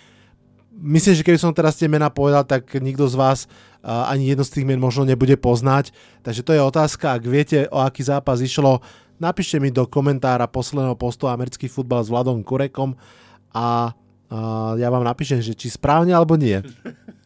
[0.77, 4.45] myslím, že keby som teraz tie mená povedal, tak nikto z vás uh, ani jedno
[4.45, 5.93] z tých men možno nebude poznať.
[6.21, 8.85] Takže to je otázka, ak viete, o aký zápas išlo,
[9.21, 12.97] napíšte mi do komentára posledného postu americký futbal s Vladom Kurekom
[13.57, 16.61] a uh, ja vám napíšem, že či správne alebo nie.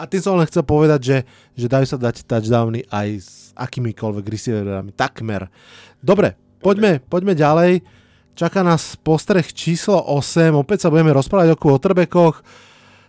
[0.00, 1.18] A tým som len chcel povedať, že,
[1.52, 4.96] že dajú sa dať touchdowny aj s akýmikoľvek receiverami.
[4.96, 5.52] Takmer.
[6.00, 7.84] Dobre, poďme, poďme ďalej.
[8.32, 10.56] Čaká nás postreh číslo 8.
[10.56, 12.40] Opäť sa budeme rozprávať o quarterbackoch.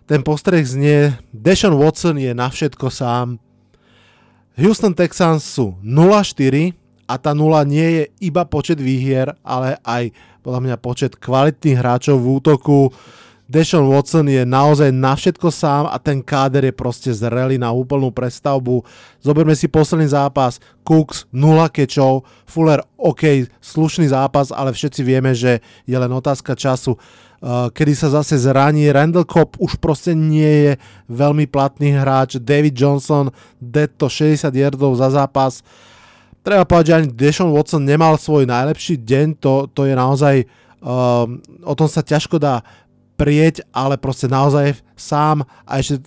[0.03, 3.39] Ten postreh znie Deshaun Watson je na všetko sám.
[4.59, 6.75] Houston Texans sú 0-4
[7.07, 10.11] a tá 0 nie je iba počet výhier, ale aj
[10.43, 12.91] podľa mňa počet kvalitných hráčov v útoku.
[13.51, 18.07] Deshaun Watson je naozaj na všetko sám a ten káder je proste zrelý na úplnú
[18.07, 18.87] prestavbu.
[19.19, 20.63] Zoberme si posledný zápas.
[20.87, 26.95] Cooks 0 kečov, Fuller OK, slušný zápas, ale všetci vieme, že je len otázka času
[27.41, 28.87] uh, kedy sa zase zraní.
[28.93, 30.73] Randall Cobb už proste nie je
[31.09, 32.37] veľmi platný hráč.
[32.37, 33.33] David Johnson,
[33.97, 35.65] to 60 yardov za zápas.
[36.41, 40.35] Treba povedať, že ani Deshaun Watson nemal svoj najlepší deň, to, to je naozaj,
[40.81, 41.29] uh,
[41.61, 42.65] o tom sa ťažko dá
[43.21, 46.01] prieť, ale proste naozaj sám a ešte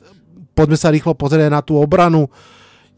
[0.59, 2.27] poďme sa rýchlo pozrieť na tú obranu.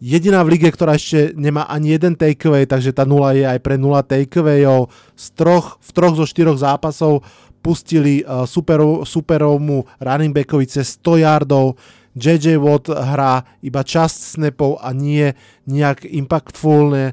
[0.00, 3.76] Jediná v lige, ktorá ešte nemá ani jeden takeaway, takže tá nula je aj pre
[3.80, 4.92] nula takeawayov.
[5.16, 7.24] Z troch, v troch zo štyroch zápasov
[7.64, 11.80] pustili uh, superov, superovmu running backovi cez 100 yardov.
[12.16, 15.36] JJ Watt hrá iba časť snapov a nie
[15.68, 17.12] nejak impactfulne.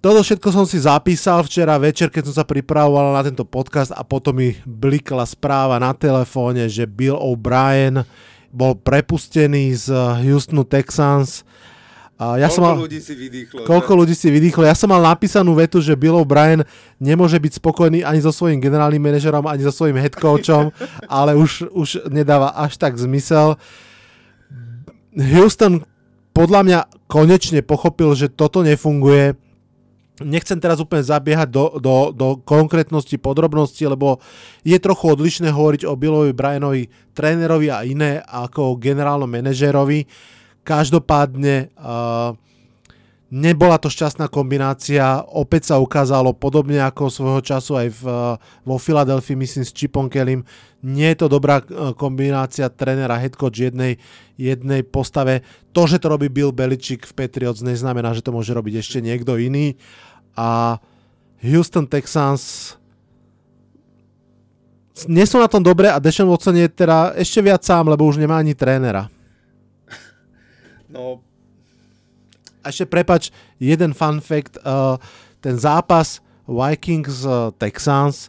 [0.00, 4.00] Toto všetko som si zapísal včera večer, keď som sa pripravoval na tento podcast a
[4.00, 8.08] potom mi blikla správa na telefóne, že Bill O'Brien
[8.48, 9.92] bol prepustený z
[10.24, 11.44] Houstonu Texans.
[12.16, 13.60] A ja koľko som mal, ľudí si vydýchlo?
[13.68, 13.98] Koľko že?
[14.00, 14.64] ľudí si vydýchlo?
[14.64, 16.64] Ja som mal napísanú vetu, že Bill O'Brien
[16.96, 20.72] nemôže byť spokojný ani so svojím generálnym manažerom, ani so svojím head coachom,
[21.12, 23.60] ale už, už nedáva až tak zmysel.
[25.12, 25.84] Houston
[26.32, 29.49] podľa mňa konečne pochopil, že toto nefunguje
[30.20, 34.20] Nechcem teraz úplne zabiehať do, do, do konkrétnosti, podrobnosti, lebo
[34.60, 40.04] je trochu odlišné hovoriť o Billovi Brianovi, trénerovi a iné ako o generálnom manažérovi.
[40.60, 42.36] Každopádne uh,
[43.32, 48.02] nebola to šťastná kombinácia, opäť sa ukázalo podobne ako svojho času aj v,
[48.68, 50.44] vo Filadelfii, myslím s Chipom Kellym,
[50.84, 51.64] nie je to dobrá
[51.96, 53.96] kombinácia trénera head coach jednej,
[54.36, 55.44] jednej postave.
[55.72, 59.40] To, že to robí Bill Belichick v Patriots, neznamená, že to môže robiť ešte niekto
[59.40, 59.76] iný.
[59.76, 60.78] Uh, a
[61.40, 62.74] Houston Texans
[65.08, 68.20] nie sú na tom dobre a Deshaun Watson je teda ešte viac sám, lebo už
[68.20, 69.08] nemá ani trénera.
[70.90, 71.22] No.
[72.66, 73.30] A ešte prepač,
[73.62, 74.98] jeden fun fact, uh,
[75.38, 76.18] ten zápas
[76.50, 78.26] Vikings uh, Texans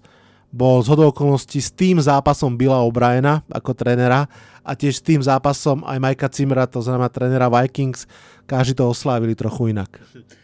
[0.54, 4.30] bol z okolností s tým zápasom Billa O'Briena ako trénera
[4.62, 8.06] a tiež s tým zápasom aj Majka Cimera, to znamená trénera Vikings,
[8.46, 9.90] každý to oslávili trochu inak.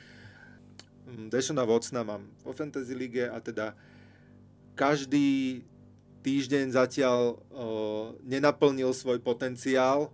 [1.29, 3.75] Dešona Vocna mám vo Fantasy Lige a teda
[4.77, 5.61] každý
[6.21, 7.35] týždeň zatiaľ o,
[8.25, 10.11] nenaplnil svoj potenciál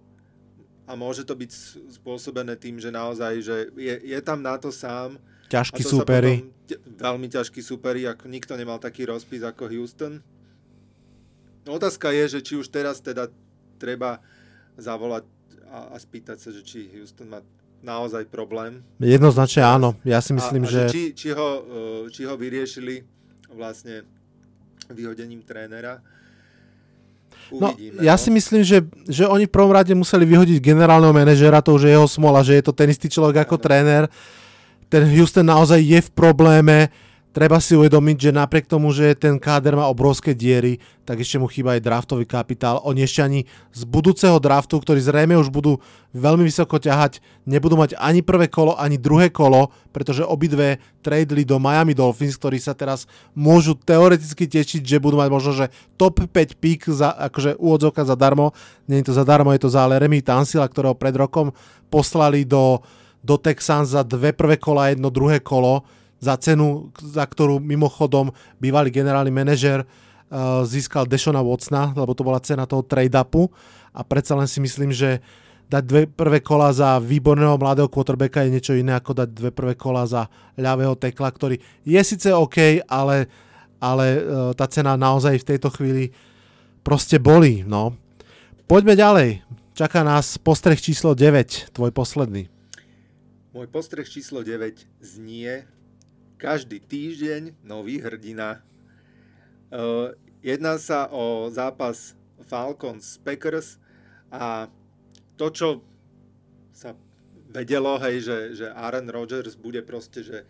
[0.86, 1.51] a môže to byť
[1.99, 5.16] spôsobené tým, že naozaj, že je, je tam na to sám.
[5.47, 6.49] Ťažký súperi.
[6.99, 10.20] Veľmi ťažký súperi, ako nikto nemal taký rozpis ako Houston.
[11.64, 13.32] No, otázka je, že či už teraz teda
[13.80, 14.20] treba
[14.76, 15.24] zavolať
[15.72, 17.39] a, a spýtať sa, že či Houston má
[17.84, 18.79] naozaj problém.
[18.97, 19.93] Jednoznačne áno.
[20.07, 20.81] Ja si myslím, a, a že...
[20.89, 23.03] Či, či, ho, e, či ho vyriešili
[23.53, 24.07] vlastne
[24.89, 25.99] vyhodením trénera.
[27.51, 28.21] No, Uvidíme, no, ja no.
[28.23, 31.91] si myslím, že, že oni v prvom rade museli vyhodiť generálneho manažera, to už je
[31.93, 33.63] jeho smola, že je to ten istý človek ako ano.
[33.67, 34.03] tréner.
[34.88, 36.88] Ten Houston naozaj je v probléme
[37.34, 41.49] treba si uvedomiť, že napriek tomu, že ten káder má obrovské diery, tak ešte mu
[41.49, 42.79] chýba aj draftový kapitál.
[42.86, 45.81] Oni ešte ani z budúceho draftu, ktorý zrejme už budú
[46.13, 47.19] veľmi vysoko ťahať,
[47.49, 52.61] nebudú mať ani prvé kolo, ani druhé kolo, pretože obidve tradeli do Miami Dolphins, ktorí
[52.61, 57.57] sa teraz môžu teoreticky tešiť, že budú mať možno, že top 5 pick za, akože
[57.57, 58.53] úvodzovka zadarmo.
[58.86, 61.49] Nie je to zadarmo, je to za Leremy Tansila, ktorého pred rokom
[61.89, 62.79] poslali do
[63.23, 65.88] do Texans za dve prvé kola, jedno druhé kolo,
[66.24, 68.32] za cenu, za ktorú mimochodom
[68.63, 73.51] bývalý generálny manažer uh, získal Deshona Watsona, lebo to bola cena toho trade-upu
[73.91, 75.19] a predsa len si myslím, že
[75.67, 79.74] dať dve prvé kola za výborného mladého quarterbacka je niečo iné ako dať dve prvé
[79.76, 83.28] kola za ľavého tekla, ktorý je síce OK, ale,
[83.84, 84.21] ale uh,
[84.55, 86.15] tá cena naozaj v tejto chvíli
[86.88, 87.67] proste boli.
[87.67, 87.95] No.
[88.63, 89.30] Poďme ďalej.
[89.74, 92.45] Čaká nás postreh číslo 9, tvoj posledný.
[93.53, 95.65] Môj postreh číslo 9 znie
[96.44, 98.60] každý týždeň nový hrdina.
[100.44, 103.80] Jedná sa o zápas Falcons Packers
[104.28, 104.68] a
[105.39, 105.68] to, čo
[106.76, 107.00] sa
[107.48, 110.44] vedelo, hej, že, že Aaron Rodgers bude proste, že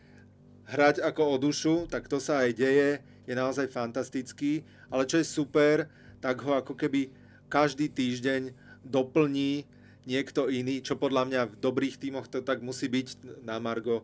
[0.74, 2.90] hrať ako o dušu, tak to sa aj deje,
[3.30, 5.86] je naozaj fantastický, ale čo je super,
[6.26, 7.14] tak ho ako keby
[7.54, 8.50] každý týždeň
[8.82, 9.70] doplní
[10.10, 14.02] niekto iný, čo podľa mňa v dobrých tímoch to tak musí byť na Margo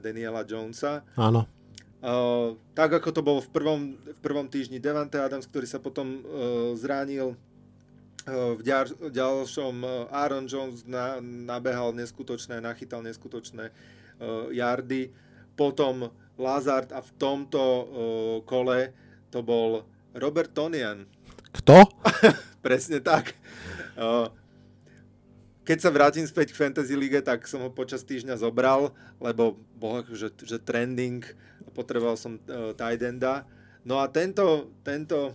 [0.00, 1.02] Daniela Jonesa.
[1.18, 1.46] Áno.
[2.04, 6.20] Uh, tak ako to bolo v prvom, v prvom týždni Devante Adams, ktorý sa potom
[6.20, 7.32] uh, zranil,
[8.28, 9.80] uh, v ďal, ďalšom
[10.12, 15.16] Aaron Jones na, nabehal neskutočné, nachytal neskutočné uh, yardy,
[15.56, 17.86] potom Lazard a v tomto uh,
[18.44, 18.92] kole
[19.32, 21.08] to bol Robert Tonian.
[21.56, 21.88] Kto?
[22.66, 23.32] Presne tak.
[23.96, 24.28] Uh,
[25.64, 30.04] keď sa vrátim späť k Fantasy League, tak som ho počas týždňa zobral, lebo bol
[30.04, 31.24] akože, že trending,
[31.72, 33.00] potreboval som uh, tight.
[33.84, 35.32] No a tento, tento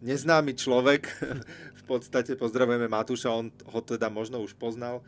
[0.00, 1.12] neznámy človek,
[1.80, 5.04] v podstate pozdravujeme Matúša, on ho teda možno už poznal,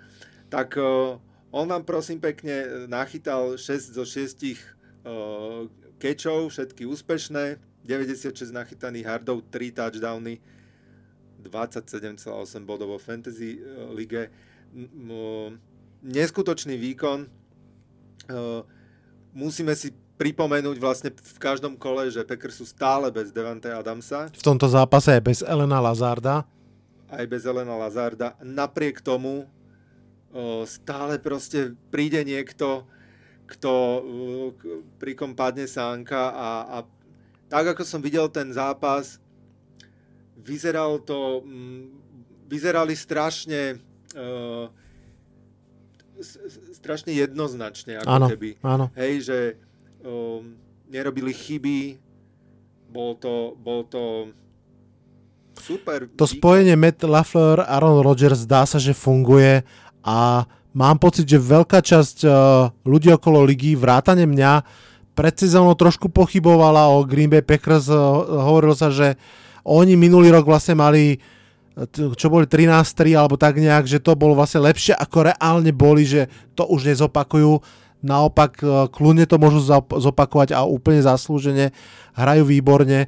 [0.52, 1.16] tak uh,
[1.48, 5.64] on vám prosím pekne nachytal 6 zo 6 uh,
[5.96, 7.56] kečov, všetky úspešné,
[7.88, 10.44] 96 nachytaných hardov, 3 touchdowny,
[11.42, 12.26] 27,8
[12.66, 14.30] bodov vo Fantasy uh, lige.
[16.02, 17.26] Neskutočný výkon.
[18.28, 18.62] Uh,
[19.32, 24.26] musíme si pripomenúť vlastne v každom kole, že Packers sú stále bez Devante Adamsa.
[24.34, 26.42] V tomto zápase je bez Elena Lazarda.
[27.08, 28.34] Aj bez Elena Lazarda.
[28.42, 32.84] Napriek tomu uh, stále proste príde niekto,
[33.48, 33.72] kto
[35.00, 36.78] pri kom padne sánka a, a
[37.48, 39.16] tak ako som videl ten zápas,
[40.38, 41.82] vyzeral to, mm,
[42.46, 43.82] vyzerali strašne
[44.14, 44.70] uh,
[46.74, 48.50] strašne jednoznačne, ako áno, keby.
[48.66, 48.90] Áno.
[48.98, 49.38] Hej, že
[50.02, 50.58] um,
[50.90, 51.94] nerobili chyby,
[52.90, 54.34] bol to, bol to
[55.62, 56.10] super.
[56.18, 59.62] To spojenie Matt LaFleur, Aaron Rodgers zdá sa, že funguje
[60.02, 60.42] a
[60.74, 62.32] mám pocit, že veľká časť uh,
[62.82, 64.66] ľudí okolo ligy, vrátane mňa,
[65.14, 67.86] pred sezónou trošku pochybovala o Green Bay Packers.
[67.86, 71.20] Uh, hovorilo sa, že uh, oni minulý rok vlastne mali
[71.94, 76.26] čo boli 13-3 alebo tak nejak, že to bolo vlastne lepšie ako reálne boli, že
[76.58, 77.62] to už nezopakujú.
[78.02, 81.70] Naopak e, kľudne to môžu zopakovať a úplne zaslúžene
[82.18, 83.06] hrajú výborne.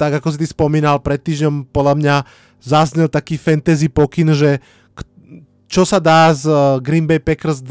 [0.00, 2.16] Tak ako si ty spomínal, pred týždňom podľa mňa
[2.60, 4.60] zaznel taký fantasy pokyn, že
[5.70, 7.68] čo sa dá z e, Green Bay Packers e,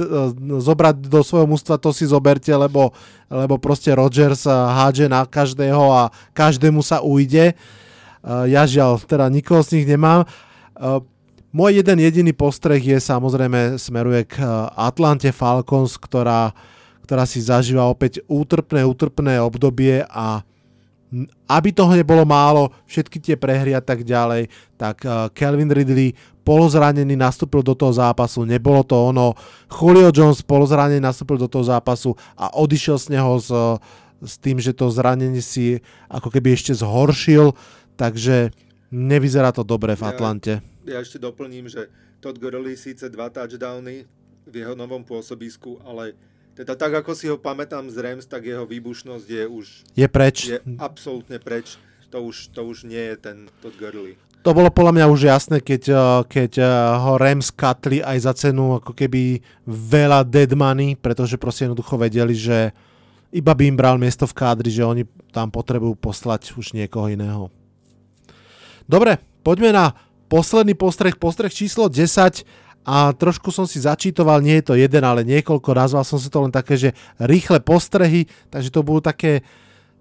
[0.61, 2.93] zobrať do svojho mústva, to si zoberte, lebo,
[3.33, 7.57] lebo proste Rodgers hádže na každého a každému sa ujde.
[8.25, 10.27] Ja žiaľ, teda nikoho z nich nemám.
[11.49, 14.47] Môj jeden jediný postreh je samozrejme smeruje k eh,
[14.77, 16.53] Atlante Falcons, ktorá,
[17.01, 20.45] ktorá si zažíva opäť útrpné, útrpné obdobie a
[21.49, 24.45] aby toho nebolo málo, všetky tie prehry a tak ďalej,
[24.77, 25.01] tak
[25.33, 26.13] Kelvin Ridley
[26.45, 29.33] polozranený nastúpil do toho zápasu, nebolo to ono.
[29.73, 33.49] Julio Jones polozranený nastúpil do toho zápasu a odišiel z neho s,
[34.21, 35.81] s tým, že to zranenie si
[36.13, 37.57] ako keby ešte zhoršil
[37.99, 38.55] takže
[38.95, 40.63] nevyzerá to dobre v Atlante.
[40.87, 41.91] Ja, ja ešte doplním, že
[42.23, 44.07] Todd Gurley síce dva touchdowny
[44.47, 46.15] v jeho novom pôsobisku, ale
[46.55, 49.65] teda tak, ako si ho pamätám z Rams, tak jeho výbušnosť je už...
[49.95, 50.51] Je preč.
[50.51, 51.75] Je absolútne preč.
[52.09, 54.17] To už, to už nie je ten Todd Gurley.
[54.41, 56.67] To bolo podľa mňa už jasné, keď, eh, keď eh,
[56.99, 62.33] ho Rams katli aj za cenu ako keby veľa dead money, pretože proste jednoducho vedeli,
[62.33, 62.71] že
[63.29, 67.53] iba by im bral miesto v kádri, že oni tam potrebujú poslať už niekoho iného.
[68.89, 69.85] Dobre, poďme na
[70.33, 72.41] posledný postreh, postreh číslo 10
[72.89, 76.41] a trošku som si začítoval, nie je to jeden, ale niekoľko, nazval som si to
[76.41, 79.45] len také, že rýchle postrehy, takže to budú také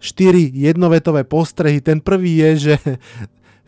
[0.01, 1.85] 4 jednovetové postrehy.
[1.85, 2.75] Ten prvý je, že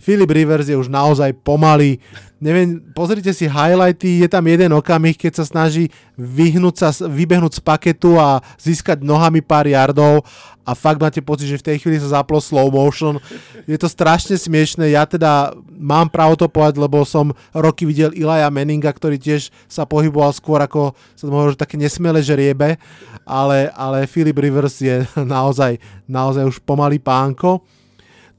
[0.01, 2.01] Philip Rivers je už naozaj pomalý.
[2.41, 7.63] Neviem, pozrite si highlighty, je tam jeden okamih, keď sa snaží vyhnúť sa, vybehnúť z
[7.63, 10.25] paketu a získať nohami pár yardov
[10.65, 13.21] a fakt máte pocit, že v tej chvíli sa zaplo slow motion.
[13.69, 18.49] Je to strašne smiešné, ja teda mám právo to povedať, lebo som roky videl Ilaja
[18.49, 22.81] Meninga, ktorý tiež sa pohyboval skôr ako sa to môže také nesmelé žriebe,
[23.29, 25.05] ale, ale Philip Rivers je
[25.37, 25.77] naozaj,
[26.09, 27.61] naozaj už pomalý pánko.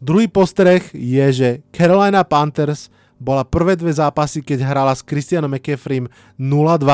[0.01, 2.89] Druhý postreh je, že Carolina Panthers
[3.21, 6.09] bola prvé dve zápasy, keď hrala s Christianom McCaffreym
[6.41, 6.89] 0-2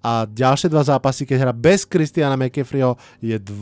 [0.00, 3.52] a ďalšie dva zápasy, keď hra bez Christiana McCaffreyho je 2-0.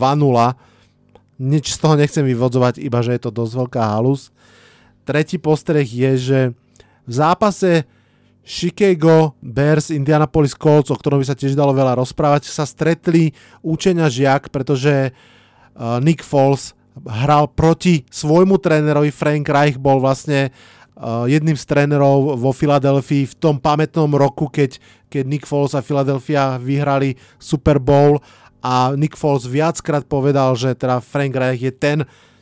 [1.43, 4.31] Nič z toho nechcem vyvodzovať, iba že je to dosť veľká halus.
[5.03, 6.41] Tretí postreh je, že
[7.03, 7.91] v zápase
[8.47, 13.35] Chicago Bears, Indianapolis Colts, o ktorom by sa tiež dalo veľa rozprávať, sa stretli
[13.67, 21.29] účenia žiak, pretože uh, Nick Foles hral proti svojmu trénerovi, Frank Reich bol vlastne uh,
[21.29, 24.81] jedným z trénerov vo Filadelfii v tom pamätnom roku, keď,
[25.13, 28.25] keď Nick Foles a Philadelphia vyhrali Super Bowl.
[28.65, 31.99] A Nick Foles viackrát povedal, že teda Frank Reich je ten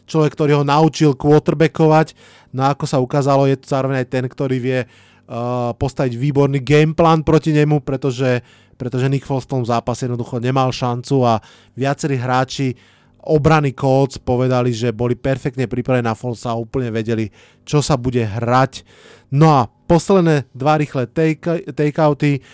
[0.06, 2.14] človek, ktorý ho naučil quarterbackovať,
[2.54, 7.24] no ako sa ukázalo, je to zároveň aj ten, ktorý vie uh, postaviť výborný gameplan
[7.24, 8.44] proti nemu, pretože,
[8.76, 11.40] pretože Nick Foles v tom zápase jednoducho nemal šancu a
[11.74, 12.76] viacerí hráči
[13.24, 17.32] obrany Colts povedali, že boli perfektne pripravení na Folsa a úplne vedeli,
[17.64, 18.84] čo sa bude hrať.
[19.32, 22.44] No a posledné dva rýchle take, takeouty.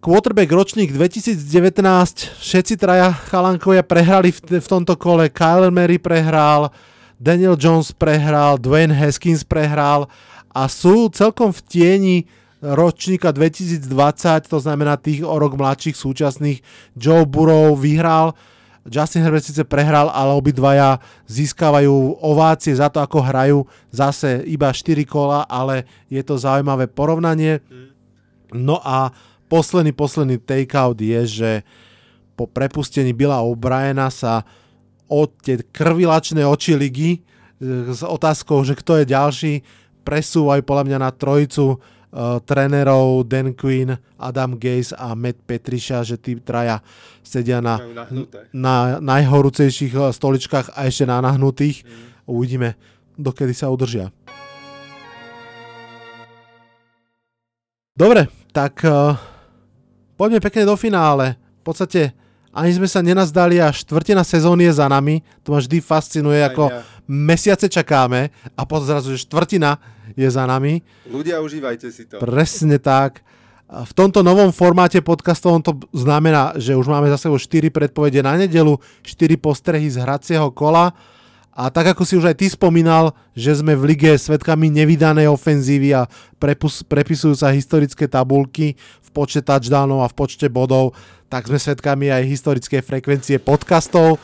[0.00, 1.44] Quarterback ročník 2019,
[2.40, 5.28] všetci traja chalankovia prehrali v, v tomto kole.
[5.28, 6.72] Kyler Murray prehral,
[7.20, 10.08] Daniel Jones prehral, Dwayne Haskins prehral
[10.56, 12.16] a sú celkom v tieni
[12.64, 13.84] ročníka 2020,
[14.48, 16.64] to znamená tých o rok mladších súčasných.
[16.96, 18.32] Joe Burrow vyhral
[18.90, 20.98] Justin Herbert síce prehral, ale obidvaja
[21.30, 23.58] získavajú ovácie za to, ako hrajú.
[23.94, 27.62] Zase iba 4 kola, ale je to zaujímavé porovnanie.
[28.50, 29.14] No a
[29.46, 31.50] posledný, posledný takeout je, že
[32.34, 34.42] po prepustení Billa O'Briena sa
[35.06, 37.20] od tie krvilačné oči ligy e,
[37.94, 39.52] s otázkou, že kto je ďalší,
[40.02, 41.78] presúvajú podľa mňa na trojicu
[42.42, 46.82] trénerov Dan Quinn, Adam Gaze a Matt Petriša, že tí traja
[47.22, 47.78] sedia na,
[48.50, 51.86] na najhorúcejších eh, stoličkách a ešte na nahnutých.
[51.86, 51.90] Mm.
[52.26, 52.68] Uvidíme,
[53.14, 54.10] dokedy sa udržia.
[57.94, 59.12] Dobre, tak uh,
[60.16, 61.36] poďme pekne do finále.
[61.60, 62.16] V podstate
[62.50, 65.20] ani sme sa nenazdali a štvrtina sezóny je za nami.
[65.44, 66.80] To ma vždy fascinuje, Aj ako ja.
[67.04, 69.76] mesiace čakáme a potom zrazu, že štvrtina
[70.16, 70.80] je za nami.
[71.06, 72.22] Ľudia, užívajte si to.
[72.22, 73.22] Presne tak.
[73.70, 78.34] V tomto novom formáte podcastovom to znamená, že už máme za sebou 4 predpovede na
[78.34, 78.74] nedelu,
[79.06, 80.90] 4 postrehy z hracieho kola
[81.60, 85.92] a tak ako si už aj ty spomínal, že sme v lige svetkami nevydanej ofenzívy
[85.92, 86.08] a
[86.38, 90.94] prepus, prepisujú sa historické tabulky v počte touchdownov a v počte bodov,
[91.26, 94.16] tak sme svetkami aj historické frekvencie podcastov.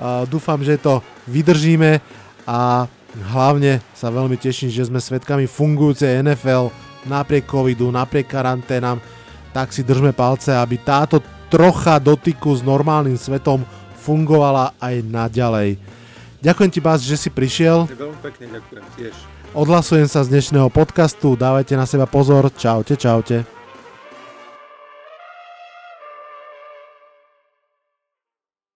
[0.00, 2.00] Uh, dúfam, že to vydržíme
[2.48, 6.70] a Hlavne sa veľmi teším, že sme svetkami fungujúcej NFL
[7.10, 9.02] napriek covidu, napriek karanténam,
[9.50, 11.18] tak si držme palce, aby táto
[11.50, 13.66] trocha dotyku s normálnym svetom
[13.98, 15.76] fungovala aj naďalej.
[16.40, 17.90] Ďakujem ti, Bás, že si prišiel.
[17.90, 19.14] Veľmi pekne ďakujem tiež.
[19.50, 23.59] Odhlasujem sa z dnešného podcastu, dávajte na seba pozor, čaute, čaute.